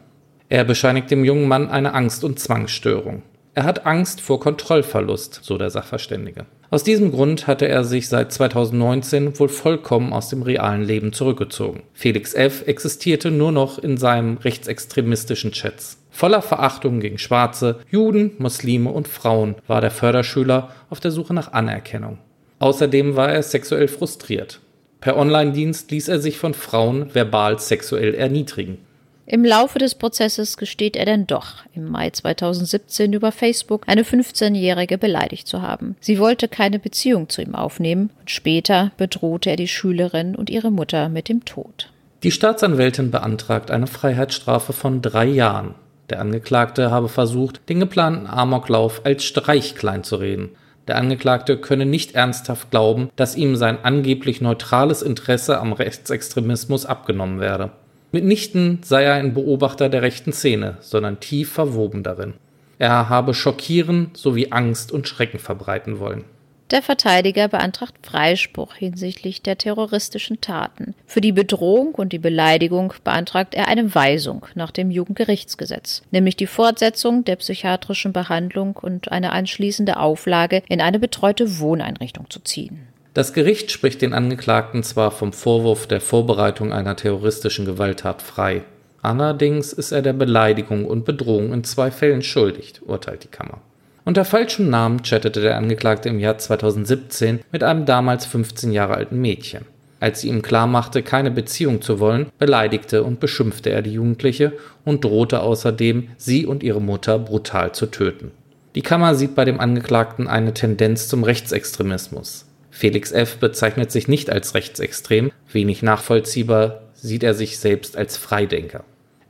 Er 0.49 0.65
bescheinigt 0.65 1.10
dem 1.10 1.25
jungen 1.25 1.47
Mann 1.47 1.67
eine 1.67 1.95
Angst- 1.95 2.23
und 2.23 2.39
Zwangsstörung. 2.39 3.23
Er 3.56 3.63
hat 3.63 3.88
Angst 3.88 4.21
vor 4.21 4.39
Kontrollverlust, 4.39 5.39
so 5.41 5.58
der 5.58 5.71
Sachverständige. 5.71 6.45
Aus 6.69 6.84
diesem 6.84 7.12
Grund 7.12 7.47
hatte 7.47 7.67
er 7.67 7.86
sich 7.86 8.08
seit 8.08 8.32
2019 8.32 9.39
wohl 9.39 9.49
vollkommen 9.49 10.13
aus 10.13 10.29
dem 10.29 10.43
realen 10.43 10.84
Leben 10.84 11.12
zurückgezogen. 11.12 11.82
Felix 11.93 12.36
F. 12.36 12.67
existierte 12.67 13.32
nur 13.32 13.51
noch 13.51 13.79
in 13.79 13.97
seinem 13.97 14.38
rechtsextremistischen 14.38 15.51
Chats. 15.51 16.02
Voller 16.13 16.43
Verachtung 16.43 16.99
gegen 16.99 17.17
Schwarze, 17.17 17.80
Juden, 17.89 18.34
Muslime 18.38 18.91
und 18.91 19.08
Frauen 19.08 19.56
war 19.67 19.82
der 19.82 19.89
Förderschüler 19.89 20.69
auf 20.91 20.99
der 20.99 21.10
Suche 21.10 21.34
nach 21.34 21.54
Anerkennung. 21.54 22.19
Außerdem 22.60 23.15
war 23.15 23.32
er 23.32 23.41
sexuell 23.41 23.88
frustriert. 23.88 24.60
Per 25.02 25.17
Online-Dienst 25.17 25.89
ließ 25.89 26.08
er 26.10 26.19
sich 26.19 26.38
von 26.38 26.54
Frauen 26.54 27.13
verbal 27.15 27.58
sexuell 27.58 28.13
erniedrigen. 28.13 28.78
Im 29.26 29.43
Laufe 29.43 29.80
des 29.80 29.95
Prozesses 29.95 30.56
gesteht 30.58 30.95
er 30.95 31.06
denn 31.06 31.26
doch, 31.26 31.65
im 31.73 31.89
Mai 31.89 32.12
2017 32.12 33.12
über 33.13 33.32
Facebook 33.32 33.84
eine 33.88 34.04
15-Jährige 34.04 34.99
beleidigt 34.99 35.47
zu 35.47 35.63
haben. 35.63 35.95
Sie 35.99 36.19
wollte 36.19 36.47
keine 36.47 36.78
Beziehung 36.78 37.28
zu 37.28 37.41
ihm 37.41 37.56
aufnehmen 37.56 38.12
und 38.19 38.30
später 38.30 38.91
bedrohte 38.97 39.49
er 39.49 39.56
die 39.56 39.67
Schülerin 39.67 40.36
und 40.36 40.52
ihre 40.52 40.71
Mutter 40.71 41.10
mit 41.10 41.28
dem 41.28 41.43
Tod. 41.43 41.89
Die 42.21 42.32
Staatsanwältin 42.32 43.10
beantragt 43.10 43.71
eine 43.71 43.88
Freiheitsstrafe 43.88 44.73
von 44.73 45.02
drei 45.02 45.26
Jahren. 45.26 45.73
Der 46.13 46.21
Angeklagte 46.21 46.91
habe 46.91 47.10
versucht, 47.10 47.67
den 47.69 47.80
geplanten 47.80 48.28
Amoklauf 48.28 49.02
als 49.04 49.23
Streich 49.23 49.73
kleinzureden. 49.73 50.49
Der 50.88 50.97
Angeklagte 50.97 51.58
könne 51.58 51.88
nicht 51.88 52.13
ernsthaft 52.13 52.69
glauben, 52.69 53.10
dass 53.15 53.36
ihm 53.36 53.56
sein 53.56 53.80
angeblich 53.82 54.39
neutrales 54.39 55.02
Interesse 55.02 55.60
am 55.60 55.73
Rechtsextremismus 55.73 56.86
abgenommen 56.86 57.39
werde. 57.39 57.71
Mitnichten 58.12 58.78
sei 58.84 59.06
er 59.06 59.15
ein 59.15 59.34
Beobachter 59.34 59.89
der 59.89 60.04
rechten 60.04 60.34
Szene, 60.34 60.78
sondern 60.82 61.19
tief 61.19 61.52
verwoben 61.52 62.04
darin. 62.04 62.36
Er 62.78 63.10
habe 63.10 63.34
schockieren 63.34 64.12
sowie 64.13 64.52
Angst 64.52 64.91
und 64.91 65.08
Schrecken 65.08 65.39
verbreiten 65.39 65.97
wollen. 65.97 66.26
Der 66.73 66.81
Verteidiger 66.81 67.49
beantragt 67.49 67.93
Freispruch 68.01 68.73
hinsichtlich 68.73 69.43
der 69.43 69.59
terroristischen 69.59 70.41
Taten. 70.41 70.95
Für 71.05 71.21
die 71.21 71.31
Bedrohung 71.31 71.93
und 71.93 72.13
die 72.13 72.17
Beleidigung 72.17 72.95
beantragt 73.03 73.53
er 73.53 73.67
eine 73.67 73.93
Weisung 73.93 74.47
nach 74.55 74.71
dem 74.71 74.89
Jugendgerichtsgesetz, 74.89 76.01
nämlich 76.09 76.36
die 76.36 76.47
Fortsetzung 76.47 77.25
der 77.25 77.36
psychiatrischen 77.36 78.12
Behandlung 78.12 78.75
und 78.75 79.12
eine 79.12 79.33
anschließende 79.33 79.97
Auflage, 79.97 80.63
in 80.67 80.81
eine 80.81 80.97
betreute 80.97 81.59
Wohneinrichtung 81.59 82.27
zu 82.31 82.39
ziehen. 82.39 82.88
Das 83.13 83.33
Gericht 83.33 83.69
spricht 83.69 84.01
den 84.01 84.13
Angeklagten 84.15 84.81
zwar 84.81 85.12
vom 85.12 85.31
Vorwurf 85.31 85.86
der 85.86 86.01
Vorbereitung 86.01 86.73
einer 86.73 86.95
terroristischen 86.95 87.65
Gewalttat 87.65 88.23
frei, 88.23 88.63
allerdings 89.03 89.73
ist 89.73 89.91
er 89.91 90.01
der 90.01 90.13
Beleidigung 90.13 90.86
und 90.86 91.05
Bedrohung 91.05 91.53
in 91.53 91.63
zwei 91.63 91.91
Fällen 91.91 92.23
schuldig, 92.23 92.81
urteilt 92.83 93.25
die 93.25 93.27
Kammer. 93.27 93.62
Unter 94.05 94.25
falschem 94.25 94.69
Namen 94.69 95.01
chattete 95.03 95.39
der 95.39 95.55
Angeklagte 95.55 96.09
im 96.09 96.19
Jahr 96.19 96.37
2017 96.37 97.39
mit 97.53 97.63
einem 97.63 97.85
damals 97.85 98.25
15 98.25 98.73
Jahre 98.73 98.95
alten 98.95 99.21
Mädchen. 99.21 99.65
Als 100.01 100.19
sie 100.19 100.27
ihm 100.27 100.41
klarmachte, 100.41 101.01
keine 101.01 101.31
Beziehung 101.31 101.81
zu 101.81 102.01
wollen, 102.01 102.25
beleidigte 102.37 103.05
und 103.05 103.21
beschimpfte 103.21 103.69
er 103.69 103.81
die 103.81 103.93
Jugendliche 103.93 104.51
und 104.83 105.05
drohte 105.05 105.39
außerdem, 105.39 106.09
sie 106.17 106.45
und 106.45 106.63
ihre 106.63 106.81
Mutter 106.81 107.17
brutal 107.17 107.71
zu 107.71 107.85
töten. 107.85 108.31
Die 108.75 108.81
Kammer 108.81 109.15
sieht 109.15 109.35
bei 109.35 109.45
dem 109.45 109.61
Angeklagten 109.61 110.27
eine 110.27 110.53
Tendenz 110.53 111.07
zum 111.07 111.23
Rechtsextremismus. 111.23 112.45
Felix 112.71 113.13
F. 113.13 113.37
bezeichnet 113.37 113.93
sich 113.93 114.09
nicht 114.09 114.29
als 114.29 114.55
rechtsextrem, 114.55 115.31
wenig 115.49 115.81
nachvollziehbar 115.81 116.81
sieht 116.93 117.23
er 117.23 117.35
sich 117.35 117.59
selbst 117.59 117.95
als 117.95 118.17
Freidenker. 118.17 118.83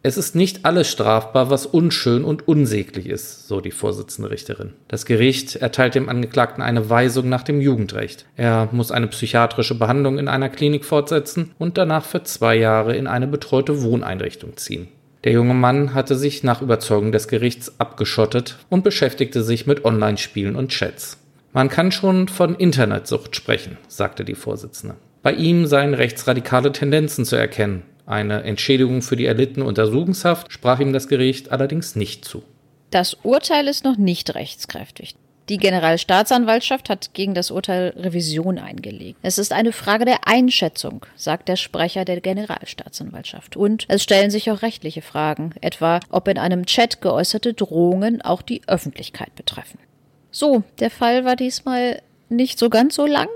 Es 0.05 0.17
ist 0.17 0.35
nicht 0.35 0.65
alles 0.65 0.91
strafbar, 0.91 1.49
was 1.49 1.65
unschön 1.65 2.25
und 2.25 2.45
unsäglich 2.45 3.07
ist, 3.07 3.47
so 3.47 3.61
die 3.61 3.71
Vorsitzende 3.71 4.29
Richterin. 4.29 4.73
Das 4.89 5.05
Gericht 5.05 5.55
erteilt 5.55 5.95
dem 5.95 6.09
Angeklagten 6.09 6.61
eine 6.61 6.89
Weisung 6.89 7.29
nach 7.29 7.43
dem 7.43 7.61
Jugendrecht. 7.61 8.25
Er 8.35 8.67
muss 8.73 8.91
eine 8.91 9.07
psychiatrische 9.07 9.75
Behandlung 9.75 10.19
in 10.19 10.27
einer 10.27 10.49
Klinik 10.49 10.83
fortsetzen 10.83 11.51
und 11.57 11.77
danach 11.77 12.03
für 12.03 12.21
zwei 12.23 12.57
Jahre 12.57 12.97
in 12.97 13.07
eine 13.07 13.27
betreute 13.27 13.81
Wohneinrichtung 13.81 14.57
ziehen. 14.57 14.89
Der 15.23 15.31
junge 15.31 15.53
Mann 15.53 15.93
hatte 15.93 16.17
sich 16.17 16.43
nach 16.43 16.61
Überzeugung 16.61 17.13
des 17.13 17.29
Gerichts 17.29 17.79
abgeschottet 17.79 18.57
und 18.69 18.83
beschäftigte 18.83 19.41
sich 19.41 19.67
mit 19.67 19.85
Online-Spielen 19.85 20.57
und 20.57 20.71
Chats. 20.71 21.17
Man 21.53 21.69
kann 21.69 21.93
schon 21.93 22.27
von 22.27 22.55
Internetsucht 22.55 23.37
sprechen, 23.37 23.77
sagte 23.87 24.25
die 24.25 24.35
Vorsitzende. 24.35 24.95
Bei 25.21 25.31
ihm 25.31 25.65
seien 25.65 25.93
rechtsradikale 25.93 26.73
Tendenzen 26.73 27.23
zu 27.23 27.37
erkennen. 27.37 27.83
Eine 28.05 28.43
Entschädigung 28.43 29.01
für 29.01 29.15
die 29.15 29.25
erlittene 29.25 29.65
Untersuchungshaft 29.65 30.51
sprach 30.51 30.79
ihm 30.79 30.93
das 30.93 31.07
Gericht 31.07 31.51
allerdings 31.51 31.95
nicht 31.95 32.25
zu. 32.25 32.43
Das 32.91 33.15
Urteil 33.23 33.67
ist 33.67 33.85
noch 33.85 33.97
nicht 33.97 34.35
rechtskräftig. 34.35 35.15
Die 35.49 35.57
Generalstaatsanwaltschaft 35.57 36.89
hat 36.89 37.13
gegen 37.13 37.33
das 37.33 37.51
Urteil 37.51 37.93
Revision 37.97 38.57
eingelegt. 38.57 39.19
Es 39.23 39.37
ist 39.37 39.51
eine 39.51 39.73
Frage 39.73 40.05
der 40.05 40.25
Einschätzung, 40.25 41.05
sagt 41.17 41.49
der 41.49 41.57
Sprecher 41.57 42.05
der 42.05 42.21
Generalstaatsanwaltschaft. 42.21 43.57
Und 43.57 43.85
es 43.89 44.03
stellen 44.03 44.31
sich 44.31 44.51
auch 44.51 44.61
rechtliche 44.61 45.01
Fragen, 45.01 45.53
etwa 45.59 45.99
ob 46.09 46.29
in 46.29 46.37
einem 46.37 46.65
Chat 46.65 47.01
geäußerte 47.01 47.53
Drohungen 47.53 48.21
auch 48.21 48.41
die 48.41 48.61
Öffentlichkeit 48.67 49.35
betreffen. 49.35 49.79
So, 50.31 50.63
der 50.79 50.89
Fall 50.89 51.25
war 51.25 51.35
diesmal 51.35 52.01
nicht 52.29 52.57
so 52.57 52.69
ganz 52.69 52.95
so 52.95 53.05
lang, 53.05 53.27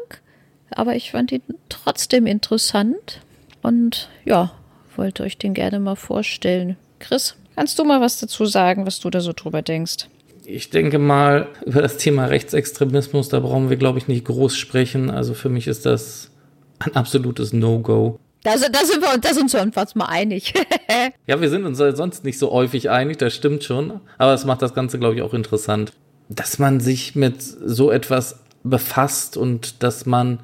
aber 0.70 0.96
ich 0.96 1.12
fand 1.12 1.32
ihn 1.32 1.44
trotzdem 1.68 2.26
interessant 2.26 3.22
und 3.62 4.10
ja, 4.26 4.52
wollte 4.96 5.24
euch 5.24 5.38
den 5.38 5.54
gerne 5.54 5.80
mal 5.80 5.96
vorstellen. 5.96 6.78
Chris, 7.00 7.36
kannst 7.56 7.78
du 7.80 7.84
mal 7.84 8.02
was 8.02 8.20
dazu 8.20 8.46
sagen, 8.46 8.86
was 8.86 9.00
du 9.00 9.10
da 9.10 9.22
so 9.22 9.34
drüber 9.34 9.62
denkst? 9.62 10.08
Ich 10.46 10.70
denke 10.70 10.98
mal, 10.98 11.50
über 11.66 11.82
das 11.82 11.98
Thema 11.98 12.26
Rechtsextremismus, 12.26 13.30
da 13.30 13.40
brauchen 13.40 13.70
wir, 13.70 13.78
glaube 13.78 14.00
ich, 14.00 14.08
nicht 14.08 14.26
groß 14.26 14.56
sprechen. 14.56 15.10
Also 15.10 15.34
für 15.34 15.50
mich 15.50 15.68
ist 15.68 15.86
das 15.86 16.32
ein 16.80 16.96
absolutes 16.96 17.52
No-Go. 17.52 18.20
Da, 18.44 18.52
da, 18.52 18.86
sind 18.86 19.02
wir, 19.02 19.18
da 19.18 19.34
sind 19.34 19.52
wir 19.52 19.62
uns 19.62 19.96
mal 19.96 20.06
einig. 20.06 20.54
ja, 21.28 21.42
wir 21.42 21.50
sind 21.50 21.66
uns 21.66 21.78
sonst 21.78 22.24
nicht 22.24 22.40
so 22.40 22.52
häufig 22.52 22.90
einig, 22.90 23.18
das 23.18 23.36
stimmt 23.36 23.66
schon. 23.66 24.00
Aber 24.18 24.34
es 24.34 24.46
macht 24.46 24.62
das 24.62 24.74
Ganze, 24.74 25.00
glaube 25.00 25.16
ich, 25.16 25.22
auch 25.22 25.34
interessant 25.34 25.92
dass 26.30 26.60
man 26.60 26.80
sich 26.80 27.16
mit 27.16 27.42
so 27.42 27.92
etwas 27.92 28.40
befasst 28.64 29.38
und 29.38 29.84
dass 29.84 30.06
man 30.06 30.40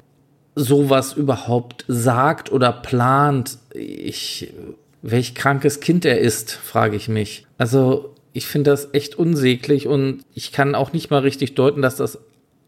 sowas 0.54 1.12
überhaupt 1.14 1.84
sagt 1.88 2.52
oder 2.52 2.72
plant. 2.72 3.58
Ich, 3.74 4.52
welch 5.02 5.34
krankes 5.34 5.80
Kind 5.80 6.04
er 6.04 6.18
ist, 6.18 6.52
frage 6.52 6.96
ich 6.96 7.08
mich. 7.08 7.46
Also, 7.58 8.14
ich 8.32 8.46
finde 8.46 8.70
das 8.70 8.88
echt 8.92 9.16
unsäglich 9.16 9.86
und 9.86 10.22
ich 10.34 10.52
kann 10.52 10.74
auch 10.74 10.92
nicht 10.92 11.10
mal 11.10 11.20
richtig 11.20 11.54
deuten, 11.54 11.82
dass 11.82 11.96
das 11.96 12.18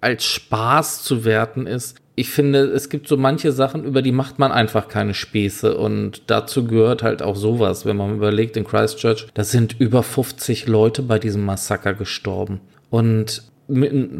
als 0.01 0.25
Spaß 0.25 1.03
zu 1.03 1.25
werten 1.25 1.66
ist. 1.66 1.96
Ich 2.14 2.31
finde, 2.31 2.61
es 2.61 2.88
gibt 2.88 3.09
so 3.09 3.16
manche 3.16 3.53
Sachen, 3.53 3.85
über 3.85 4.01
die 4.01 4.12
macht 4.12 4.38
man 4.38 4.53
einfach 4.53 4.88
keine 4.88 5.12
Späße 5.12 5.77
und 5.77 6.22
dazu 6.29 6.64
gehört 6.64 7.03
halt 7.03 7.20
auch 7.20 7.37
sowas, 7.37 7.85
wenn 7.85 7.96
man 7.96 8.14
überlegt, 8.14 8.57
in 8.57 8.64
Christchurch, 8.64 9.27
da 9.35 9.44
sind 9.44 9.79
über 9.81 10.03
50 10.03 10.66
Leute 10.66 11.03
bei 11.03 11.18
diesem 11.18 11.44
Massaker 11.44 11.92
gestorben 11.92 12.61
und 12.88 13.42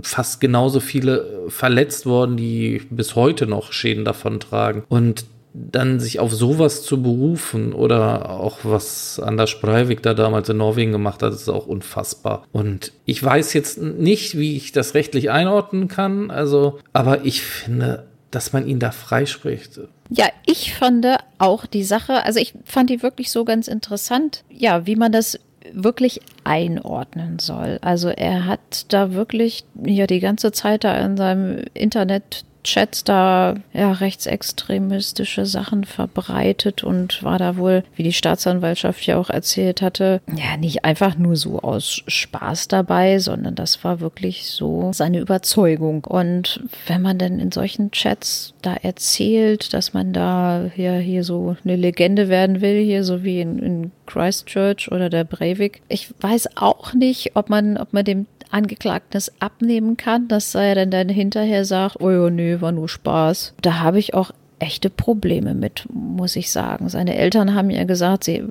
fast 0.03 0.41
genauso 0.41 0.81
viele 0.81 1.45
verletzt 1.49 2.07
worden, 2.07 2.37
die 2.37 2.83
bis 2.91 3.15
heute 3.15 3.47
noch 3.47 3.73
Schäden 3.73 4.05
davon 4.05 4.41
tragen. 4.41 4.85
Und 4.89 5.27
dann 5.57 6.01
sich 6.01 6.21
auf 6.21 6.35
sowas 6.35 6.83
zu 6.83 7.03
berufen 7.03 7.73
oder 7.73 8.31
auch 8.31 8.59
was 8.63 9.19
Anders 9.19 9.59
Breivik 9.61 10.03
da 10.03 10.13
damals 10.13 10.49
in 10.49 10.59
Norwegen 10.59 10.93
gemacht 10.93 11.23
hat, 11.23 11.33
ist 11.33 11.49
auch 11.49 11.67
unfassbar. 11.67 12.45
Und 12.53 12.93
ich 13.07 13.23
weiß 13.23 13.55
jetzt 13.55 13.81
nicht, 13.81 14.37
wie 14.37 14.57
ich 14.57 14.73
das 14.73 14.95
rechtlich 14.95 15.31
einordnen 15.31 15.89
kann, 15.89 16.31
also, 16.31 16.79
aber 16.93 17.25
ich 17.25 17.43
finde, 17.43 18.07
dass 18.31 18.53
man 18.53 18.67
ihn 18.67 18.79
da 18.79 18.91
freispricht. 18.91 19.81
Ja, 20.11 20.27
ich 20.45 20.75
fand 20.75 21.07
auch 21.39 21.65
die 21.65 21.85
Sache, 21.85 22.23
also 22.25 22.39
ich 22.39 22.55
fand 22.65 22.91
die 22.91 23.03
wirklich 23.03 23.31
so 23.31 23.45
ganz 23.45 23.67
interessant, 23.67 24.45
ja, 24.51 24.87
wie 24.87 24.97
man 24.97 25.11
das 25.11 25.39
wirklich 25.73 26.21
einordnen 26.45 27.39
soll. 27.39 27.79
Also 27.83 28.09
er 28.09 28.47
hat 28.47 28.93
da 28.93 29.13
wirklich 29.13 29.65
ja 29.85 30.07
die 30.07 30.21
ganze 30.21 30.53
Zeit 30.53 30.85
da 30.85 30.95
in 30.99 31.17
seinem 31.17 31.65
Internet 31.75 32.45
Chats 32.67 33.05
da 33.05 33.55
ja 33.73 33.93
rechtsextremistische 33.93 35.47
Sachen 35.47 35.85
verbreitet 35.85 36.83
und 36.83 37.23
war 37.23 37.39
da 37.39 37.57
wohl, 37.57 37.85
wie 37.95 38.03
die 38.03 38.13
Staatsanwaltschaft 38.13 39.07
ja 39.07 39.17
auch 39.17 39.31
erzählt 39.31 39.81
hatte, 39.81 40.21
ja 40.27 40.57
nicht 40.57 40.85
einfach 40.85 41.17
nur 41.17 41.37
so 41.37 41.61
aus 41.61 42.03
Spaß 42.07 42.69
dabei, 42.69 43.19
sondern 43.21 43.55
das 43.55 43.85
war 43.85 44.01
wirklich 44.01 44.51
so 44.51 44.91
seine 44.93 45.21
Überzeugung. 45.21 46.05
Und 46.05 46.61
wenn 46.87 47.03
man 47.03 47.19
denn 47.19 47.39
in 47.39 47.53
solchen 47.53 47.93
Chats 47.93 48.53
da 48.67 48.75
erzählt, 48.75 49.73
dass 49.73 49.95
man 49.95 50.13
da 50.13 50.71
ja 50.77 50.95
hier 50.95 51.25
so 51.25 51.57
eine 51.65 51.77
Legende 51.77 52.29
werden 52.29 52.61
will, 52.61 52.83
hier 52.83 53.05
so 53.05 53.23
wie 53.23 53.41
in, 53.41 53.59
in 53.59 53.93
Christchurch 54.07 54.91
oder 54.91 55.09
der 55.09 55.25
Breivik, 55.25 55.83
ich 55.89 56.13
weiß 56.21 56.57
auch 56.57 56.93
nicht, 56.93 57.37
ob 57.37 57.49
man, 57.49 57.77
ob 57.77 57.93
man 57.93 58.05
dem 58.05 58.27
Angeklagten 58.51 59.17
es 59.19 59.33
abnehmen 59.41 59.97
kann, 59.97 60.29
dass 60.29 60.55
er 60.55 60.75
dann, 60.75 60.91
dann 60.91 61.09
hinterher 61.09 61.65
sagt, 61.65 62.01
oh 62.01 62.11
ja, 62.11 62.31
nee, 62.31 62.61
war 62.61 62.73
nur 62.73 62.89
Spaß. 62.89 63.55
Da 63.61 63.81
habe 63.81 63.99
ich 63.99 64.15
auch 64.15 64.31
echte 64.59 64.91
Probleme 64.91 65.55
mit, 65.55 65.87
muss 65.93 66.37
ich 66.37 66.51
sagen. 66.51 66.89
Seine 66.89 67.17
Eltern 67.17 67.55
haben 67.55 67.71
ja 67.71 67.85
gesagt, 67.85 68.25
sie, 68.25 68.43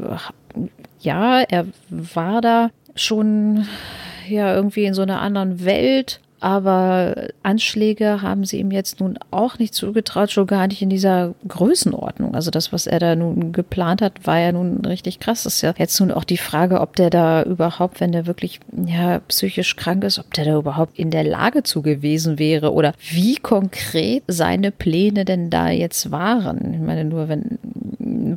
ja, 0.99 1.41
er 1.41 1.65
war 1.89 2.41
da 2.41 2.69
schon 2.95 3.65
ja 4.29 4.55
irgendwie 4.55 4.85
in 4.85 4.93
so 4.93 5.01
einer 5.01 5.21
anderen 5.21 5.63
Welt 5.65 6.19
aber 6.39 7.29
Anschläge 7.43 8.21
haben 8.21 8.45
sie 8.45 8.59
ihm 8.59 8.71
jetzt 8.71 8.99
nun 8.99 9.17
auch 9.31 9.57
nicht 9.57 9.73
zugetraut, 9.73 10.31
schon 10.31 10.47
gar 10.47 10.67
nicht 10.67 10.81
in 10.81 10.89
dieser 10.89 11.33
Größenordnung. 11.47 12.35
Also 12.35 12.51
das, 12.51 12.73
was 12.73 12.87
er 12.87 12.99
da 12.99 13.15
nun 13.15 13.51
geplant 13.51 14.01
hat, 14.01 14.25
war 14.27 14.39
ja 14.39 14.51
nun 14.51 14.83
richtig 14.85 15.19
krass. 15.19 15.43
Das 15.43 15.55
ist 15.55 15.61
ja 15.61 15.73
jetzt 15.77 15.99
nun 15.99 16.11
auch 16.11 16.23
die 16.23 16.37
Frage, 16.37 16.81
ob 16.81 16.95
der 16.95 17.09
da 17.09 17.43
überhaupt, 17.43 17.99
wenn 17.99 18.11
der 18.11 18.27
wirklich 18.27 18.59
ja, 18.85 19.19
psychisch 19.27 19.75
krank 19.75 20.03
ist, 20.03 20.19
ob 20.19 20.33
der 20.33 20.45
da 20.45 20.57
überhaupt 20.57 20.99
in 20.99 21.11
der 21.11 21.23
Lage 21.23 21.63
zu 21.63 21.81
gewesen 21.81 22.37
wäre 22.37 22.73
oder 22.73 22.93
wie 23.09 23.37
konkret 23.37 24.23
seine 24.27 24.71
Pläne 24.71 25.25
denn 25.25 25.49
da 25.49 25.69
jetzt 25.69 26.11
waren. 26.11 26.73
Ich 26.73 26.79
meine, 26.79 27.05
nur 27.05 27.29
wenn, 27.29 27.59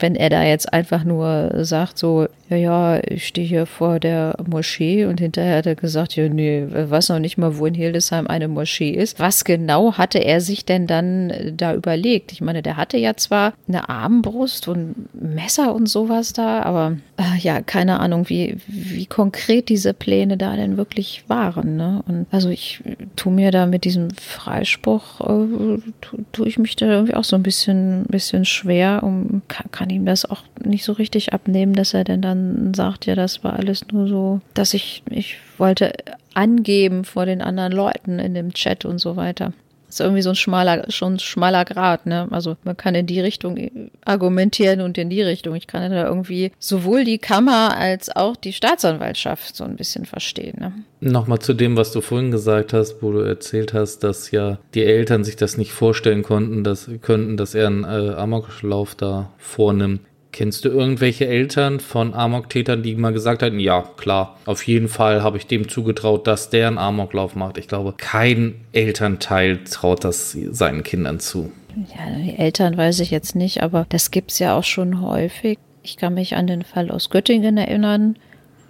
wenn 0.01 0.15
er 0.15 0.31
da 0.31 0.43
jetzt 0.43 0.73
einfach 0.73 1.05
nur 1.05 1.65
sagt, 1.65 1.99
so, 1.99 2.27
ja, 2.51 2.57
ja, 2.57 3.01
ich 3.05 3.27
stehe 3.27 3.47
hier 3.47 3.67
vor 3.67 4.01
der 4.01 4.37
Moschee 4.47 5.05
und 5.05 5.21
hinterher 5.21 5.59
hat 5.59 5.67
er 5.67 5.75
gesagt, 5.75 6.17
ja, 6.17 6.29
nee, 6.29 6.65
weiß 6.69 7.11
noch 7.11 7.19
nicht 7.19 7.37
mal, 7.37 7.59
wo 7.59 7.67
in 7.67 7.75
Hildesheim 7.75 8.27
eine 8.27 8.49
Moschee 8.49 8.91
ist. 8.91 9.21
Was 9.21 9.45
genau 9.45 9.95
hatte 9.95 10.19
er 10.19 10.41
sich 10.41 10.65
denn 10.65 10.87
dann 10.87 11.33
da 11.57 11.75
überlegt? 11.75 12.33
Ich 12.33 12.41
meine, 12.41 12.63
der 12.63 12.77
hatte 12.77 12.97
ja 12.97 13.15
zwar 13.17 13.53
eine 13.69 13.89
Armbrust 13.89 14.69
und 14.69 15.09
Messer 15.15 15.75
und 15.75 15.89
sowas 15.89 16.33
da, 16.33 16.63
aber 16.63 16.97
äh, 17.19 17.39
ja, 17.39 17.61
keine 17.61 18.01
Ahnung, 18.01 18.29
wie, 18.29 18.57
wie 18.67 19.07
konkret 19.07 19.69
diese 19.69 19.93
Pläne 19.93 20.37
da 20.37 20.57
denn 20.57 20.77
wirklich 20.77 21.25
waren. 21.29 21.77
Ne? 21.77 22.03
Und 22.07 22.27
also 22.31 22.49
ich 22.49 22.81
tue 23.17 23.33
mir 23.33 23.51
da 23.51 23.67
mit 23.67 23.85
diesem 23.85 24.11
Freispruch, 24.11 25.21
äh, 25.21 25.81
tue 26.01 26.23
tu 26.33 26.45
ich 26.45 26.59
mich 26.59 26.77
da 26.77 26.87
irgendwie 26.87 27.15
auch 27.15 27.25
so 27.25 27.37
ein 27.37 27.43
bisschen, 27.43 28.05
bisschen 28.09 28.45
schwer 28.45 29.03
und 29.03 29.43
kann, 29.49 29.67
kann 29.71 29.91
ihm 29.91 30.07
das 30.07 30.25
auch 30.25 30.43
nicht 30.65 30.85
so 30.85 30.93
richtig 30.93 31.33
abnehmen, 31.33 31.75
dass 31.75 31.95
er 31.95 32.05
denn 32.05 32.23
dann 32.23 32.75
sagt, 32.75 33.07
ja, 33.07 33.15
das 33.15 33.45
war 33.45 33.55
alles 33.55 33.87
nur 33.93 34.09
so, 34.09 34.41
dass 34.55 34.75
ich, 34.75 35.03
ich 35.11 35.37
wollte 35.57 35.93
angeben 36.35 37.05
vor 37.05 37.27
den 37.27 37.43
anderen 37.43 37.73
Leuten 37.73 38.19
in 38.19 38.35
dem 38.35 38.53
Chat 38.53 38.85
und 38.85 38.99
so 38.99 39.17
weiter. 39.17 39.53
Ist 39.89 40.01
irgendwie 40.01 40.23
so 40.23 40.31
ein 40.31 40.37
schmaler, 40.37 40.85
schon 40.91 41.15
ein 41.15 41.19
schmaler 41.19 41.65
Grad, 41.65 42.07
ne? 42.07 42.29
Also 42.31 42.57
man 42.65 42.77
kann 42.77 42.95
in 42.95 43.07
die 43.07 43.21
Richtung 43.21 43.91
argumentieren 44.05 44.81
und 44.81 44.99
in 44.99 45.09
die 45.09 45.23
Richtung. 45.23 45.55
Ich 45.55 45.67
kann 45.67 45.91
da 45.91 46.07
irgendwie 46.07 46.53
sowohl 46.59 47.05
die 47.05 47.19
Kammer 47.19 47.77
als 47.77 48.15
auch 48.15 48.37
die 48.37 48.53
Staatsanwaltschaft 48.53 49.57
so 49.57 49.65
ein 49.65 49.77
bisschen 49.77 50.05
verstehen. 50.05 50.59
Ne? 50.61 50.73
Nochmal 51.01 51.39
zu 51.39 51.55
dem, 51.55 51.77
was 51.77 51.93
du 51.93 52.01
vorhin 52.01 52.31
gesagt 52.31 52.73
hast, 52.73 53.03
wo 53.03 53.13
du 53.13 53.21
erzählt 53.21 53.73
hast, 53.73 54.01
dass 54.01 54.31
ja 54.31 54.59
die 54.75 54.85
Eltern 54.85 55.25
sich 55.25 55.37
das 55.37 55.57
nicht 55.57 55.73
vorstellen 55.73 56.23
konnten, 56.23 56.65
dass 56.65 56.91
könnten, 57.01 57.37
dass 57.37 57.55
er 57.55 57.69
einen 57.69 57.85
äh, 57.85 58.15
Amoklauf 58.15 58.95
da 58.95 59.31
vornimmt. 59.39 60.01
Kennst 60.31 60.65
du 60.65 60.69
irgendwelche 60.69 61.27
Eltern 61.27 61.81
von 61.81 62.15
Amok-Tätern, 62.15 62.83
die 62.83 62.95
mal 62.95 63.13
gesagt 63.13 63.43
hatten, 63.43 63.59
ja, 63.59 63.83
klar, 63.97 64.37
auf 64.45 64.67
jeden 64.67 64.89
Fall 64.89 65.23
habe 65.23 65.39
ich 65.39 65.47
dem 65.47 65.69
zugetraut, 65.69 66.27
dass 66.27 66.51
der 66.51 66.69
einen 66.69 66.79
Amoklauf 66.79 67.35
macht? 67.35 67.59
Ich 67.59 67.67
glaube, 67.67 67.95
kein 67.97 68.57
Elternteil 68.73 69.65
traut 69.65 70.05
das 70.05 70.33
seinen 70.51 70.83
Kindern 70.83 71.19
zu. 71.19 71.51
Ja, 71.95 72.19
die 72.19 72.37
Eltern 72.37 72.77
weiß 72.77 73.01
ich 73.01 73.11
jetzt 73.11 73.37
nicht, 73.37 73.63
aber 73.63 73.87
das 73.89 74.11
gibt 74.11 74.33
es 74.33 74.39
ja 74.39 74.57
auch 74.57 74.65
schon 74.65 75.01
häufig. 75.01 75.59
Ich 75.83 75.97
kann 75.97 76.15
mich 76.15 76.37
an 76.37 76.47
den 76.47 76.63
Fall 76.63 76.91
aus 76.91 77.09
Göttingen 77.09 77.57
erinnern, 77.57 78.17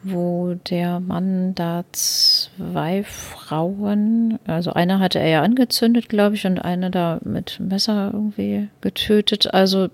wo 0.02 0.54
der 0.68 1.00
Mann 1.00 1.54
da 1.54 1.84
zwei 1.92 3.04
Frauen, 3.04 4.38
also 4.46 4.72
eine 4.72 4.98
hatte 4.98 5.18
er 5.18 5.28
ja 5.28 5.42
angezündet, 5.42 6.08
glaube 6.08 6.36
ich, 6.36 6.46
und 6.46 6.58
eine 6.58 6.90
da 6.90 7.18
mit 7.24 7.60
Messer 7.60 8.10
irgendwie 8.12 8.68
getötet. 8.80 9.52
Also 9.52 9.88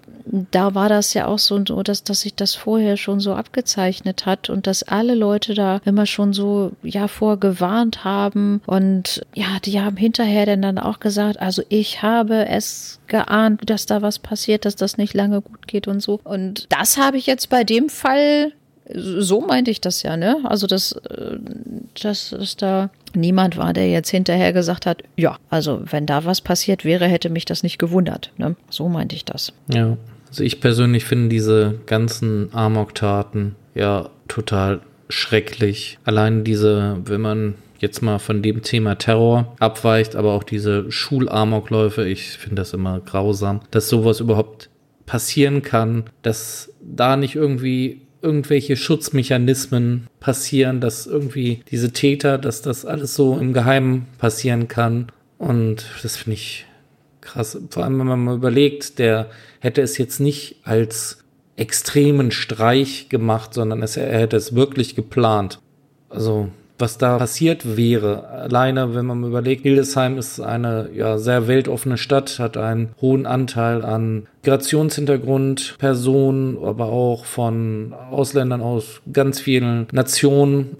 da 0.50 0.74
war 0.74 0.88
das 0.88 1.14
ja 1.14 1.26
auch 1.26 1.38
so, 1.38 1.58
dass, 1.58 2.04
dass 2.04 2.22
sich 2.22 2.34
das 2.34 2.54
vorher 2.54 2.96
schon 2.96 3.20
so 3.20 3.34
abgezeichnet 3.34 4.26
hat 4.26 4.50
und 4.50 4.66
dass 4.66 4.82
alle 4.82 5.14
Leute 5.14 5.54
da 5.54 5.80
immer 5.84 6.06
schon 6.06 6.32
so 6.32 6.72
ja 6.82 7.08
vorgewarnt 7.08 8.04
haben 8.04 8.62
und 8.66 9.26
ja, 9.34 9.58
die 9.64 9.80
haben 9.80 9.96
hinterher 9.96 10.46
dann, 10.46 10.62
dann 10.62 10.78
auch 10.78 11.00
gesagt, 11.00 11.40
also 11.40 11.62
ich 11.68 12.02
habe 12.02 12.46
es 12.46 13.00
geahnt, 13.06 13.68
dass 13.68 13.86
da 13.86 14.02
was 14.02 14.18
passiert, 14.18 14.64
dass 14.64 14.76
das 14.76 14.96
nicht 14.96 15.14
lange 15.14 15.40
gut 15.40 15.66
geht 15.66 15.88
und 15.88 16.00
so. 16.00 16.20
Und 16.24 16.66
das 16.70 16.96
habe 16.96 17.18
ich 17.18 17.26
jetzt 17.26 17.50
bei 17.50 17.64
dem 17.64 17.88
Fall 17.88 18.52
so 18.92 19.40
meinte 19.40 19.70
ich 19.70 19.80
das 19.80 20.02
ja, 20.02 20.16
ne? 20.16 20.38
Also, 20.44 20.66
dass, 20.66 20.92
äh, 20.92 21.38
dass, 22.02 22.30
dass 22.30 22.56
da 22.56 22.90
niemand 23.14 23.56
war, 23.56 23.72
der 23.72 23.88
jetzt 23.90 24.10
hinterher 24.10 24.52
gesagt 24.52 24.86
hat, 24.86 25.02
ja, 25.16 25.38
also 25.50 25.82
wenn 25.90 26.06
da 26.06 26.24
was 26.24 26.40
passiert 26.40 26.84
wäre, 26.84 27.06
hätte 27.06 27.30
mich 27.30 27.44
das 27.44 27.62
nicht 27.62 27.78
gewundert. 27.78 28.32
Ne? 28.36 28.56
So 28.68 28.88
meinte 28.88 29.16
ich 29.16 29.24
das. 29.24 29.52
Ja, 29.72 29.96
also 30.28 30.44
ich 30.44 30.60
persönlich 30.60 31.04
finde 31.04 31.28
diese 31.28 31.78
ganzen 31.86 32.52
Amok-Taten 32.52 33.54
ja 33.74 34.10
total 34.28 34.80
schrecklich. 35.08 35.98
Allein 36.04 36.44
diese, 36.44 36.98
wenn 37.04 37.20
man 37.20 37.54
jetzt 37.78 38.02
mal 38.02 38.18
von 38.18 38.42
dem 38.42 38.62
Thema 38.62 38.96
Terror 38.96 39.54
abweicht, 39.60 40.16
aber 40.16 40.32
auch 40.32 40.42
diese 40.42 40.90
Schulamokläufe, 40.90 42.06
ich 42.06 42.30
finde 42.38 42.56
das 42.56 42.72
immer 42.72 43.00
grausam, 43.00 43.60
dass 43.70 43.88
sowas 43.88 44.20
überhaupt 44.20 44.70
passieren 45.06 45.62
kann, 45.62 46.04
dass 46.22 46.72
da 46.80 47.16
nicht 47.16 47.34
irgendwie 47.34 48.03
irgendwelche 48.24 48.76
Schutzmechanismen 48.76 50.08
passieren, 50.18 50.80
dass 50.80 51.06
irgendwie 51.06 51.60
diese 51.70 51.92
Täter, 51.92 52.38
dass 52.38 52.62
das 52.62 52.84
alles 52.84 53.14
so 53.14 53.38
im 53.38 53.52
Geheimen 53.52 54.06
passieren 54.18 54.66
kann. 54.66 55.08
Und 55.38 55.86
das 56.02 56.16
finde 56.16 56.34
ich 56.34 56.66
krass. 57.20 57.58
Vor 57.70 57.84
allem, 57.84 57.98
wenn 57.98 58.06
man 58.06 58.24
mal 58.24 58.34
überlegt, 58.36 58.98
der 58.98 59.30
hätte 59.60 59.82
es 59.82 59.98
jetzt 59.98 60.18
nicht 60.20 60.56
als 60.64 61.18
extremen 61.56 62.30
Streich 62.30 63.08
gemacht, 63.08 63.54
sondern 63.54 63.82
es, 63.82 63.96
er 63.96 64.18
hätte 64.18 64.36
es 64.36 64.54
wirklich 64.54 64.96
geplant. 64.96 65.60
Also 66.08 66.48
was 66.78 66.98
da 66.98 67.18
passiert 67.18 67.76
wäre. 67.76 68.28
Alleine, 68.28 68.94
wenn 68.94 69.06
man 69.06 69.22
überlegt, 69.22 69.62
Hildesheim 69.62 70.18
ist 70.18 70.40
eine 70.40 70.90
ja, 70.92 71.18
sehr 71.18 71.46
weltoffene 71.46 71.96
Stadt, 71.96 72.38
hat 72.38 72.56
einen 72.56 72.90
hohen 73.00 73.26
Anteil 73.26 73.84
an 73.84 74.26
Migrationshintergrund, 74.44 75.76
Personen, 75.78 76.62
aber 76.62 76.86
auch 76.86 77.24
von 77.24 77.94
Ausländern 78.10 78.60
aus 78.60 79.00
ganz 79.10 79.40
vielen 79.40 79.86
Nationen. 79.90 80.76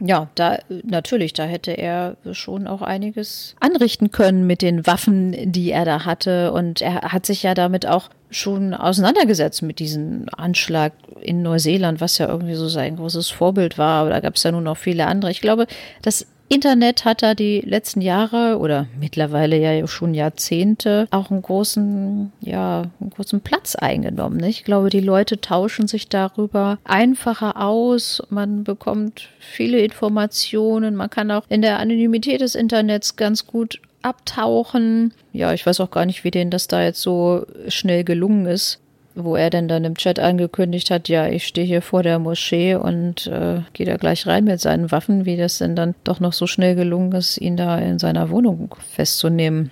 Ja, 0.00 0.28
da 0.34 0.58
natürlich, 0.82 1.32
da 1.32 1.44
hätte 1.44 1.70
er 1.70 2.16
schon 2.32 2.66
auch 2.66 2.82
einiges 2.82 3.54
anrichten 3.60 4.10
können 4.10 4.44
mit 4.46 4.60
den 4.60 4.84
Waffen, 4.86 5.52
die 5.52 5.70
er 5.70 5.84
da 5.84 6.04
hatte. 6.04 6.52
Und 6.52 6.80
er 6.80 7.12
hat 7.12 7.24
sich 7.24 7.44
ja 7.44 7.54
damit 7.54 7.86
auch 7.86 8.10
schon 8.30 8.74
auseinandergesetzt 8.74 9.62
mit 9.62 9.78
diesem 9.78 10.26
Anschlag 10.36 10.92
in 11.20 11.42
Neuseeland, 11.42 12.00
was 12.00 12.18
ja 12.18 12.28
irgendwie 12.28 12.54
so 12.54 12.68
sein 12.68 12.96
großes 12.96 13.30
Vorbild 13.30 13.78
war. 13.78 14.00
Aber 14.00 14.10
da 14.10 14.18
gab 14.18 14.34
es 14.34 14.42
ja 14.42 14.50
nun 14.50 14.64
noch 14.64 14.76
viele 14.76 15.06
andere. 15.06 15.30
Ich 15.30 15.40
glaube, 15.40 15.68
das 16.02 16.26
Internet 16.48 17.04
hat 17.04 17.22
da 17.22 17.34
die 17.34 17.60
letzten 17.60 18.00
Jahre 18.00 18.58
oder 18.58 18.86
mittlerweile 19.00 19.58
ja 19.58 19.86
schon 19.86 20.14
Jahrzehnte 20.14 21.08
auch 21.10 21.30
einen 21.30 21.42
großen, 21.42 22.32
ja, 22.40 22.84
einen 23.00 23.10
großen 23.10 23.40
Platz 23.40 23.74
eingenommen. 23.74 24.42
Ich 24.44 24.64
glaube, 24.64 24.90
die 24.90 25.00
Leute 25.00 25.40
tauschen 25.40 25.88
sich 25.88 26.08
darüber 26.08 26.78
einfacher 26.84 27.60
aus. 27.60 28.22
Man 28.28 28.62
bekommt 28.62 29.30
viele 29.38 29.78
Informationen. 29.78 30.94
Man 30.96 31.10
kann 31.10 31.30
auch 31.30 31.44
in 31.48 31.62
der 31.62 31.78
Anonymität 31.78 32.40
des 32.40 32.54
Internets 32.54 33.16
ganz 33.16 33.46
gut 33.46 33.80
abtauchen. 34.02 35.14
Ja, 35.32 35.52
ich 35.54 35.64
weiß 35.64 35.80
auch 35.80 35.90
gar 35.90 36.04
nicht, 36.04 36.24
wie 36.24 36.30
denen 36.30 36.50
das 36.50 36.68
da 36.68 36.82
jetzt 36.82 37.00
so 37.00 37.46
schnell 37.68 38.04
gelungen 38.04 38.46
ist, 38.46 38.80
wo 39.14 39.36
er 39.36 39.50
denn 39.50 39.68
dann 39.68 39.84
im 39.84 39.96
Chat 39.96 40.18
angekündigt 40.18 40.90
hat, 40.90 41.08
ja, 41.08 41.26
ich 41.26 41.46
stehe 41.46 41.66
hier 41.66 41.82
vor 41.82 42.02
der 42.02 42.18
Moschee 42.18 42.74
und 42.74 43.26
äh, 43.28 43.60
gehe 43.72 43.86
da 43.86 43.96
gleich 43.96 44.26
rein 44.26 44.44
mit 44.44 44.60
seinen 44.60 44.90
Waffen, 44.90 45.24
wie 45.24 45.36
das 45.36 45.58
denn 45.58 45.76
dann 45.76 45.94
doch 46.04 46.20
noch 46.20 46.32
so 46.32 46.46
schnell 46.46 46.74
gelungen 46.74 47.12
ist, 47.12 47.38
ihn 47.38 47.56
da 47.56 47.78
in 47.78 47.98
seiner 47.98 48.30
Wohnung 48.30 48.74
festzunehmen, 48.90 49.70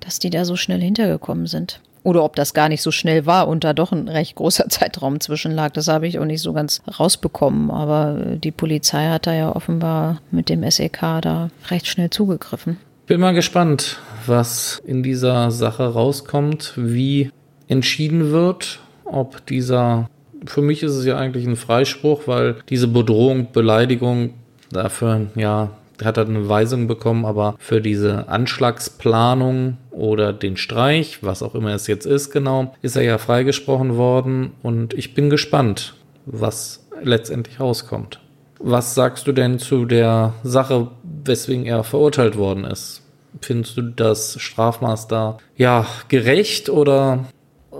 dass 0.00 0.18
die 0.18 0.30
da 0.30 0.44
so 0.44 0.56
schnell 0.56 0.80
hintergekommen 0.80 1.46
sind. 1.46 1.80
Oder 2.04 2.24
ob 2.24 2.34
das 2.34 2.52
gar 2.52 2.68
nicht 2.68 2.82
so 2.82 2.90
schnell 2.90 3.26
war 3.26 3.46
und 3.46 3.62
da 3.62 3.72
doch 3.74 3.92
ein 3.92 4.08
recht 4.08 4.34
großer 4.34 4.68
Zeitraum 4.68 5.20
zwischen 5.20 5.52
lag. 5.52 5.70
Das 5.70 5.86
habe 5.86 6.08
ich 6.08 6.18
auch 6.18 6.24
nicht 6.24 6.42
so 6.42 6.52
ganz 6.52 6.82
rausbekommen. 6.98 7.70
Aber 7.70 8.16
die 8.42 8.50
Polizei 8.50 9.08
hat 9.08 9.28
da 9.28 9.32
ja 9.32 9.54
offenbar 9.54 10.20
mit 10.32 10.48
dem 10.48 10.68
SEK 10.68 11.20
da 11.22 11.50
recht 11.70 11.86
schnell 11.86 12.10
zugegriffen. 12.10 12.78
Bin 13.06 13.20
mal 13.20 13.34
gespannt, 13.34 13.98
was 14.26 14.82
in 14.84 15.02
dieser 15.02 15.50
Sache 15.52 15.92
rauskommt, 15.92 16.74
wie 16.76 17.30
entschieden 17.68 18.30
wird, 18.30 18.80
ob 19.04 19.44
dieser, 19.46 20.08
für 20.46 20.62
mich 20.62 20.82
ist 20.82 20.92
es 20.92 21.04
ja 21.04 21.16
eigentlich 21.16 21.46
ein 21.46 21.56
Freispruch, 21.56 22.22
weil 22.26 22.56
diese 22.68 22.88
Bedrohung, 22.88 23.48
Beleidigung, 23.52 24.34
dafür, 24.70 25.26
ja, 25.34 25.70
hat 26.02 26.16
er 26.16 26.26
eine 26.26 26.48
Weisung 26.48 26.88
bekommen, 26.88 27.24
aber 27.24 27.54
für 27.58 27.80
diese 27.80 28.28
Anschlagsplanung 28.28 29.76
oder 29.90 30.32
den 30.32 30.56
Streich, 30.56 31.22
was 31.22 31.42
auch 31.42 31.54
immer 31.54 31.74
es 31.74 31.86
jetzt 31.86 32.06
ist 32.06 32.30
genau, 32.30 32.74
ist 32.82 32.96
er 32.96 33.02
ja 33.02 33.18
freigesprochen 33.18 33.96
worden 33.96 34.52
und 34.62 34.94
ich 34.94 35.14
bin 35.14 35.30
gespannt, 35.30 35.94
was 36.26 36.86
letztendlich 37.02 37.60
rauskommt. 37.60 38.20
Was 38.58 38.94
sagst 38.94 39.26
du 39.26 39.32
denn 39.32 39.58
zu 39.58 39.86
der 39.86 40.34
Sache, 40.44 40.88
weswegen 41.24 41.66
er 41.66 41.82
verurteilt 41.82 42.36
worden 42.36 42.64
ist? 42.64 43.02
Findest 43.40 43.76
du 43.76 43.82
das 43.82 44.40
Strafmaß 44.40 45.08
da 45.08 45.38
ja 45.56 45.86
gerecht 46.08 46.68
oder? 46.68 47.24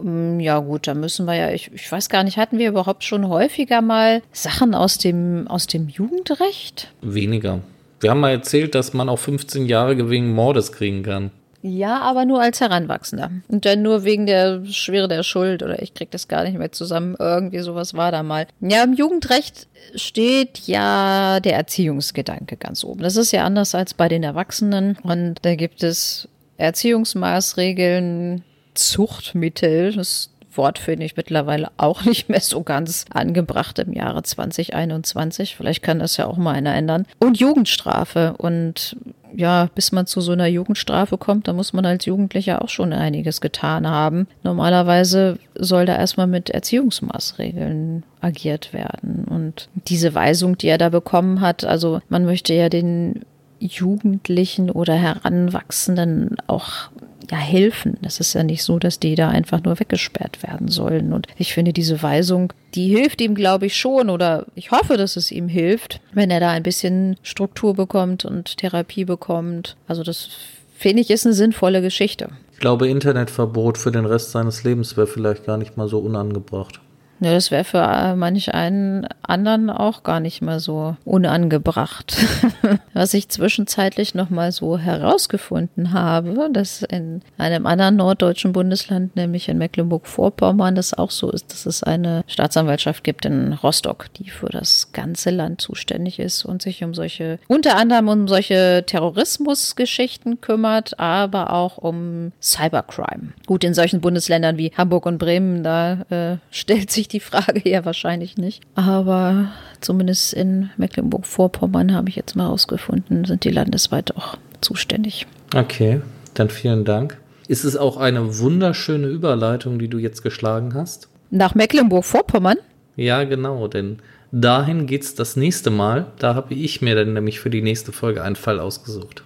Mm, 0.01 0.41
ja 0.41 0.59
gut, 0.59 0.87
da 0.87 0.95
müssen 0.95 1.27
wir 1.27 1.35
ja, 1.35 1.51
ich, 1.51 1.71
ich 1.73 1.91
weiß 1.91 2.09
gar 2.09 2.25
nicht, 2.25 2.37
hatten 2.37 2.59
wir 2.59 2.69
überhaupt 2.69 3.05
schon 3.05 3.29
häufiger 3.29 3.81
mal 3.83 4.23
Sachen 4.33 4.75
aus 4.75 4.99
dem, 4.99 5.47
aus 5.49 5.67
dem 5.67 5.89
Jugendrecht? 5.89 6.93
Weniger. 7.03 7.61
Wir 8.01 8.11
haben 8.11 8.21
mal 8.21 8.31
erzählt, 8.31 8.75
dass 8.75 8.95
man 8.95 9.09
auch 9.09 9.19
15 9.19 9.67
Jahre 9.67 10.11
wegen 10.11 10.33
Mordes 10.33 10.73
kriegen 10.73 11.03
kann. 11.03 11.31
Ja, 11.63 12.01
aber 12.01 12.25
nur 12.25 12.43
als 12.43 12.61
Heranwachsender. 12.61 13.31
Und 13.47 13.65
dann 13.65 13.83
nur 13.83 14.03
wegen 14.03 14.27
der 14.27 14.65
Schwere 14.67 15.07
der 15.07 15.23
Schuld 15.23 15.63
oder 15.63 15.81
ich 15.81 15.95
krieg 15.95 16.11
das 16.11 16.27
gar 16.27 16.43
nicht 16.43 16.59
mehr 16.59 16.73
zusammen. 16.73 17.15
Irgendwie 17.17 17.61
sowas 17.61 17.95
war 17.95 18.11
da 18.11 18.25
mal. 18.25 18.49
Ja, 18.61 18.83
im 18.83 18.95
Jugendrecht 18.95 19.69
steht 19.95 20.67
ja 20.67 21.39
der 21.39 21.55
Erziehungsgedanke 21.55 22.57
ganz 22.57 22.83
oben. 22.83 23.03
Das 23.03 23.15
ist 23.15 23.31
ja 23.31 23.45
anders 23.45 23.77
als 23.77 23.95
bei 23.95 24.09
den 24.09 24.25
Erwachsenen. 24.25 24.99
Und 25.05 25.37
da 25.43 25.55
gibt 25.55 25.85
es 25.85 26.29
Erziehungsmaßregeln, 26.57 28.43
Zuchtmittel. 28.75 29.93
Das 29.93 30.31
Wort 30.57 30.79
finde 30.79 31.07
ich 31.07 31.17
mittlerweile 31.17 31.71
auch 31.77 32.05
nicht 32.05 32.29
mehr 32.29 32.41
so 32.41 32.63
ganz 32.63 33.05
angebracht 33.11 33.79
im 33.79 33.93
Jahre 33.93 34.23
2021. 34.23 35.57
Vielleicht 35.57 35.83
kann 35.83 35.99
das 35.99 36.17
ja 36.17 36.27
auch 36.27 36.37
mal 36.37 36.55
einer 36.55 36.75
ändern. 36.75 37.07
Und 37.19 37.39
Jugendstrafe. 37.39 38.35
Und 38.39 38.97
ja, 39.35 39.69
bis 39.75 39.93
man 39.93 40.07
zu 40.07 40.21
so 40.21 40.33
einer 40.33 40.47
Jugendstrafe 40.47 41.17
kommt, 41.17 41.49
da 41.49 41.53
muss 41.53 41.73
man 41.73 41.87
als 41.87 42.05
Jugendlicher 42.05 42.63
auch 42.63 42.69
schon 42.69 42.93
einiges 42.93 43.41
getan 43.41 43.89
haben. 43.89 44.27
Normalerweise 44.43 45.39
soll 45.55 45.87
da 45.87 45.97
erstmal 45.97 46.27
mit 46.27 46.51
Erziehungsmaßregeln 46.51 48.05
agiert 48.21 48.73
werden. 48.73 49.25
Und 49.25 49.69
diese 49.89 50.15
Weisung, 50.15 50.59
die 50.59 50.69
er 50.69 50.79
da 50.79 50.91
bekommen 50.91 51.41
hat, 51.41 51.65
also 51.65 52.01
man 52.09 52.25
möchte 52.25 52.53
ja 52.55 52.69
den 52.69 53.25
Jugendlichen 53.59 54.71
oder 54.71 54.95
Heranwachsenden 54.95 56.37
auch 56.49 56.91
ja 57.31 57.37
helfen. 57.37 57.99
Das 58.03 58.21
ist 58.21 58.35
ja 58.35 58.43
nicht 58.43 58.63
so, 58.63 58.79
dass 58.79 58.99
die 58.99 59.15
da 59.15 59.29
einfach 59.29 59.63
nur 59.63 59.79
weggesperrt 59.79 60.43
werden 60.43 60.69
sollen. 60.69 61.13
Und 61.13 61.27
ich 61.37 61.55
finde, 61.55 61.73
diese 61.73 62.03
Weisung, 62.03 62.53
die 62.75 62.89
hilft 62.89 63.21
ihm, 63.21 63.35
glaube 63.35 63.67
ich, 63.67 63.77
schon 63.77 64.11
oder 64.11 64.47
ich 64.55 64.71
hoffe, 64.71 64.97
dass 64.97 65.17
es 65.17 65.31
ihm 65.31 65.49
hilft, 65.49 66.01
wenn 66.13 66.31
er 66.31 66.41
da 66.41 66.51
ein 66.51 66.63
bisschen 66.63 67.17
Struktur 67.23 67.75
bekommt 67.75 68.25
und 68.25 68.57
Therapie 68.59 69.05
bekommt. 69.05 69.77
Also 69.87 70.03
das 70.03 70.31
finde 70.77 71.03
ich 71.03 71.11
ist 71.11 71.27
eine 71.27 71.35
sinnvolle 71.35 71.81
Geschichte. 71.81 72.31
Ich 72.53 72.59
glaube, 72.59 72.89
Internetverbot 72.89 73.79
für 73.79 73.91
den 73.91 74.07
Rest 74.07 74.33
seines 74.33 74.65
Lebens 74.65 74.97
wäre 74.97 75.07
vielleicht 75.07 75.45
gar 75.47 75.57
nicht 75.57 75.77
mal 75.77 75.89
so 75.89 75.99
unangebracht. 75.99 76.81
Ja, 77.23 77.33
das 77.33 77.53
wäre 77.53 77.63
für 77.63 77.79
äh, 77.79 78.17
manch 78.17 78.53
einen 78.53 79.07
anderen 79.23 79.71
auch 79.71 80.03
gar 80.03 80.19
nicht 80.19 80.43
mal 80.43 80.59
so 80.59 80.97
unangebracht. 81.05 82.17
Was 82.95 83.15
ich 83.15 83.29
zwischenzeitlich 83.29 84.17
noch 84.17 84.29
mal 84.29 84.51
so 84.51 84.77
herausgefunden 84.77 85.93
habe, 85.93 86.51
dass 86.53 86.83
in 86.83 87.23
einem 87.39 87.67
anderen 87.67 87.95
norddeutschen 87.95 88.53
Bundesland, 88.53 89.15
nämlich 89.15 89.49
in 89.49 89.57
Mecklenburg-Vorpommern, 89.59 90.75
das 90.75 90.95
auch 90.95 91.13
so 91.13 91.31
ist, 91.31 91.53
dass 91.53 91.65
es 91.65 91.85
eine 91.85 92.25
Staatsanwaltschaft 92.27 93.05
gibt 93.05 93.25
in 93.25 93.53
Rostock, 93.53 94.13
die 94.15 94.29
für 94.29 94.49
das 94.49 94.91
ganze 94.93 95.31
Land 95.31 95.61
zuständig 95.61 96.19
ist 96.19 96.45
und 96.45 96.61
sich 96.61 96.83
um 96.83 96.93
solche, 96.93 97.39
unter 97.47 97.77
anderem 97.77 98.09
um 98.09 98.27
solche 98.27 98.83
Terrorismusgeschichten 98.85 100.41
kümmert, 100.41 100.99
aber 100.99 101.53
auch 101.53 101.79
um 101.79 102.33
Cybercrime. 102.43 103.33
Gut, 103.47 103.63
in 103.63 103.75
solchen 103.75 104.01
Bundesländern 104.01 104.59
wie 104.59 104.73
Hamburg 104.77 105.07
und 105.07 105.19
Bremen, 105.19 105.63
da 105.63 106.03
äh, 106.11 106.39
stellt 106.51 106.91
sich 106.91 107.12
die 107.13 107.21
Frage 107.21 107.63
ja 107.69 107.85
wahrscheinlich 107.85 108.37
nicht. 108.37 108.63
Aber 108.75 109.53
zumindest 109.81 110.33
in 110.35 110.71
Mecklenburg-Vorpommern 110.77 111.95
habe 111.95 112.09
ich 112.09 112.17
jetzt 112.17 112.37
mal 112.37 112.45
herausgefunden, 112.45 113.25
sind 113.25 113.45
die 113.45 113.51
landesweit 113.51 114.17
auch 114.17 114.37
zuständig. 114.61 115.27
Okay, 115.55 116.01
dann 116.35 116.49
vielen 116.49 116.85
Dank. 116.85 117.19
Ist 117.49 117.65
es 117.65 117.77
auch 117.77 117.97
eine 117.97 118.39
wunderschöne 118.39 119.09
Überleitung, 119.09 119.79
die 119.79 119.89
du 119.89 119.99
jetzt 119.99 120.23
geschlagen 120.23 120.75
hast? 120.75 121.09
Nach 121.31 121.55
Mecklenburg-Vorpommern? 121.55 122.59
Ja, 122.97 123.25
genau, 123.25 123.69
denn 123.69 123.99
dahin 124.31 124.87
geht 124.87 125.03
es 125.03 125.15
das 125.15 125.37
nächste 125.37 125.71
Mal. 125.71 126.07
Da 126.19 126.35
habe 126.35 126.55
ich 126.55 126.83
mir 126.83 126.95
dann 126.95 127.15
nämlich 127.15 127.41
für 127.41 127.51
die 127.51 127.63
nächste 127.63 127.93
Folge 127.93 128.23
einen 128.23 128.37
Fall 128.37 128.61
ausgesucht. 128.61 129.25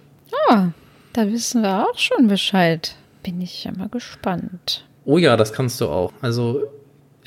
Ah, 0.49 0.69
da 1.13 1.31
wissen 1.31 1.61
wir 1.61 1.87
auch 1.87 1.97
schon 1.97 2.27
Bescheid. 2.27 2.95
Bin 3.23 3.41
ich 3.41 3.63
ja 3.63 3.71
mal 3.71 3.89
gespannt. 3.89 4.85
Oh 5.05 5.17
ja, 5.17 5.37
das 5.37 5.53
kannst 5.53 5.79
du 5.81 5.87
auch. 5.87 6.11
Also 6.21 6.63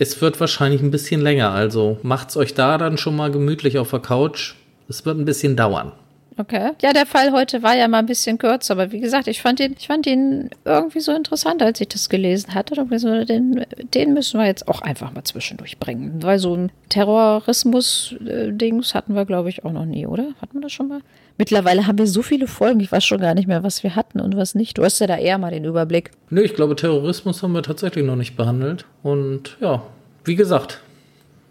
es 0.01 0.21
wird 0.23 0.41
wahrscheinlich 0.41 0.83
ein 0.83 0.91
bisschen 0.91 1.21
länger, 1.21 1.51
also 1.51 1.99
macht's 2.03 2.37
euch 2.37 2.55
da 2.55 2.79
dann 2.79 2.97
schon 2.97 3.15
mal 3.15 3.31
gemütlich 3.31 3.79
auf 3.79 3.91
der 3.91 4.01
Couch. 4.01 4.55
Es 4.89 5.05
wird 5.05 5.19
ein 5.19 5.27
bisschen 5.27 5.57
dauern. 5.57 5.93
Okay. 6.39 6.71
Ja, 6.81 6.95
der 6.95 7.05
Fall 7.05 7.33
heute 7.33 7.63
war 7.63 7.77
ja 7.77 7.87
mal 7.87 7.99
ein 7.99 8.07
bisschen 8.07 8.39
kürzer, 8.39 8.73
aber 8.73 8.93
wie 8.93 9.01
gesagt, 9.01 9.29
ich 9.29 9.43
fand 9.43 9.61
ihn, 9.61 9.77
ich 9.79 9.89
fand 9.89 10.07
ihn 10.07 10.49
irgendwie 10.65 11.01
so 11.01 11.13
interessant, 11.13 11.63
als 11.63 11.83
ich 11.83 11.89
das 11.89 12.09
gelesen 12.09 12.55
hatte. 12.55 12.83
Den, 13.27 13.67
den 13.93 14.15
müssen 14.15 14.41
wir 14.41 14.47
jetzt 14.47 14.67
auch 14.69 14.81
einfach 14.81 15.13
mal 15.13 15.25
zwischendurch 15.25 15.79
bringen. 15.79 16.23
Weil 16.23 16.39
so 16.39 16.57
ein 16.57 16.73
Terrorismus-Dings 16.89 18.95
hatten 18.95 19.15
wir, 19.15 19.27
glaube 19.27 19.51
ich, 19.51 19.67
auch 19.67 19.73
noch 19.73 19.85
nie, 19.85 20.07
oder? 20.07 20.29
Hatten 20.41 20.55
wir 20.55 20.63
das 20.63 20.73
schon 20.73 20.89
mal? 20.89 21.03
Mittlerweile 21.39 21.87
haben 21.87 21.99
wir 21.99 22.07
so 22.07 22.23
viele 22.23 22.47
Folgen, 22.47 22.81
ich 22.81 22.93
weiß 22.93 23.05
schon 23.05 23.21
gar 23.21 23.35
nicht 23.35 23.49
mehr, 23.49 23.63
was 23.63 23.83
wir 23.83 23.97
hatten 23.97 24.21
und 24.21 24.37
was 24.37 24.55
nicht. 24.55 24.79
Du 24.79 24.85
hast 24.85 24.99
ja 24.99 25.07
da 25.07 25.17
eher 25.17 25.39
mal 25.39 25.51
den 25.51 25.65
Überblick. 25.65 26.11
Nö, 26.29 26.43
ich 26.43 26.55
glaube, 26.55 26.77
Terrorismus 26.77 27.43
haben 27.43 27.53
wir 27.53 27.63
tatsächlich 27.63 28.05
noch 28.05 28.17
nicht 28.17 28.37
behandelt. 28.37 28.85
Und 29.03 29.57
ja, 29.61 29.83
wie 30.25 30.37
gesagt, 30.37 30.81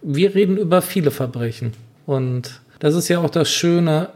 wir 0.01 0.35
reden 0.35 0.57
über 0.57 0.81
viele 0.81 1.11
Verbrechen. 1.11 1.73
Und 2.05 2.61
das 2.79 2.95
ist 2.95 3.07
ja 3.07 3.19
auch 3.19 3.29
das 3.29 3.49
Schöne, 3.49 4.09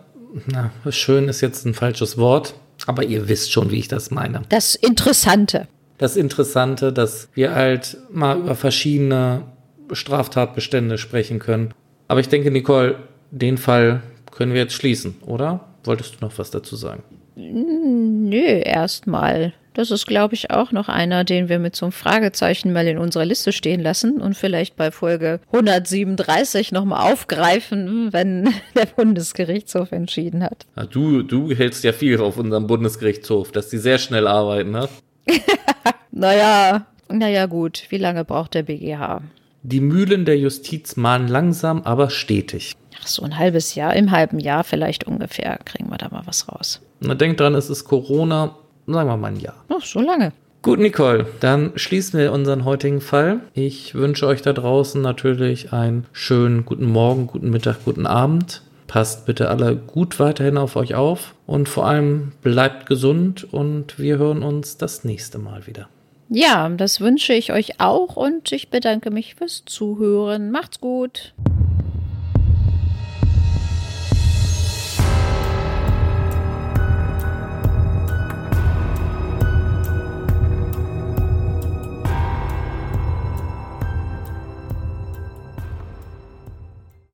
na, 0.48 0.72
schön 0.90 1.28
ist 1.28 1.42
jetzt 1.42 1.66
ein 1.66 1.74
falsches 1.74 2.18
Wort, 2.18 2.56
aber 2.88 3.04
ihr 3.04 3.28
wisst 3.28 3.52
schon, 3.52 3.72
wie 3.72 3.80
ich 3.80 3.88
das 3.88 4.12
meine. 4.12 4.42
Das 4.50 4.76
Interessante. 4.76 5.68
Das 5.98 6.16
Interessante, 6.16 6.92
dass 6.92 7.30
wir 7.34 7.54
halt 7.54 7.98
mal 8.12 8.40
über 8.40 8.56
verschiedene 8.56 9.44
Straftatbestände 9.92 10.98
sprechen 10.98 11.40
können. 11.40 11.74
Aber 12.08 12.20
ich 12.20 12.30
denke, 12.30 12.52
Nicole, 12.52 12.96
den 13.32 13.58
Fall 13.58 14.02
können 14.34 14.54
wir 14.54 14.62
jetzt 14.62 14.74
schließen, 14.74 15.16
oder? 15.26 15.62
Wolltest 15.84 16.16
du 16.16 16.26
noch 16.26 16.38
was 16.38 16.52
dazu 16.52 16.76
sagen? 16.76 17.04
Nö, 17.36 18.38
erstmal. 18.38 19.54
Das 19.74 19.90
ist, 19.90 20.06
glaube 20.06 20.36
ich, 20.36 20.52
auch 20.52 20.72
noch 20.72 20.88
einer, 20.88 21.24
den 21.24 21.50
wir 21.50 21.58
mit 21.58 21.76
so 21.76 21.88
einem 21.88 21.94
Fragezeichen 21.94 22.74
mal 22.74 22.88
in 22.88 23.00
unserer 23.00 23.26
Liste 23.26 23.52
stehen 23.52 23.80
lassen 23.80 24.22
und 24.22 24.38
vielleicht 24.38 24.76
bei 24.76 24.92
Folge 24.92 25.40
137 25.52 26.72
nochmal 26.72 27.12
aufgreifen, 27.12 28.14
wenn 28.14 28.54
der 28.76 28.86
Bundesgerichtshof 28.86 29.92
entschieden 29.92 30.44
hat. 30.44 30.68
Du, 30.92 31.24
du 31.24 31.52
hältst 31.52 31.84
ja 31.84 31.92
viel 31.92 32.20
auf 32.22 32.38
unserem 32.38 32.68
Bundesgerichtshof, 32.68 33.52
dass 33.52 33.70
die 33.70 33.80
sehr 33.80 33.98
schnell 33.98 34.28
arbeiten, 34.28 34.72
ne? 34.72 34.88
naja, 36.12 36.86
naja, 37.10 37.48
gut. 37.48 37.86
Wie 37.90 37.98
lange 37.98 38.26
braucht 38.26 38.54
der 38.54 38.64
BGH? 38.64 39.22
Die 39.66 39.80
Mühlen 39.80 40.26
der 40.26 40.38
Justiz 40.38 40.98
mahnen 40.98 41.30
langsam, 41.30 41.84
aber 41.84 42.10
stetig. 42.10 42.76
Ach, 43.02 43.08
so 43.08 43.24
ein 43.24 43.40
halbes 43.40 43.76
Jahr, 43.76 43.96
im 43.96 44.12
halben 44.12 44.40
Jahr 44.40 44.66
vielleicht 44.66 45.06
ungefähr, 45.06 45.58
kriegen 45.64 45.90
wir 45.90 45.98
da 45.98 46.10
mal 46.10 46.24
was 46.26 46.50
raus. 46.50 46.82
Na, 47.00 47.16
denkt 47.16 47.40
dran, 47.40 47.56
es 47.56 47.70
ist 47.70 47.86
Corona, 47.86 48.58
sagen 48.88 49.08
wir 49.08 49.16
mal 49.16 49.32
ein 49.32 49.40
Jahr. 49.40 49.56
Ach, 49.70 49.82
so 49.82 50.02
lange. 50.02 50.34
Gut, 50.64 50.80
Nicole, 50.80 51.28
dann 51.40 51.72
schließen 51.76 52.20
wir 52.20 52.34
unseren 52.34 52.66
heutigen 52.66 53.00
Fall. 53.00 53.40
Ich 53.54 53.96
wünsche 53.96 54.28
euch 54.28 54.42
da 54.42 54.52
draußen 54.52 55.02
natürlich 55.02 55.72
einen 55.72 56.08
schönen 56.12 56.66
guten 56.66 56.92
Morgen, 56.92 57.28
guten 57.28 57.50
Mittag, 57.50 57.86
guten 57.86 58.06
Abend. 58.06 58.64
Passt 58.88 59.26
bitte 59.26 59.50
alle 59.50 59.78
gut 59.78 60.20
weiterhin 60.20 60.58
auf 60.58 60.76
euch 60.76 60.94
auf 60.94 61.36
und 61.48 61.70
vor 61.70 61.88
allem 61.88 62.34
bleibt 62.42 62.86
gesund 62.86 63.48
und 63.54 63.98
wir 63.98 64.18
hören 64.18 64.44
uns 64.44 64.76
das 64.76 65.06
nächste 65.06 65.40
Mal 65.40 65.68
wieder. 65.68 65.88
Ja, 66.36 66.68
das 66.68 67.00
wünsche 67.00 67.34
ich 67.34 67.54
euch 67.54 67.80
auch 67.80 68.16
und 68.16 68.52
ich 68.52 68.72
bedanke 68.72 69.12
mich 69.12 69.36
fürs 69.36 69.66
Zuhören. 69.66 70.50
Macht's 70.50 70.80
gut. 70.80 71.36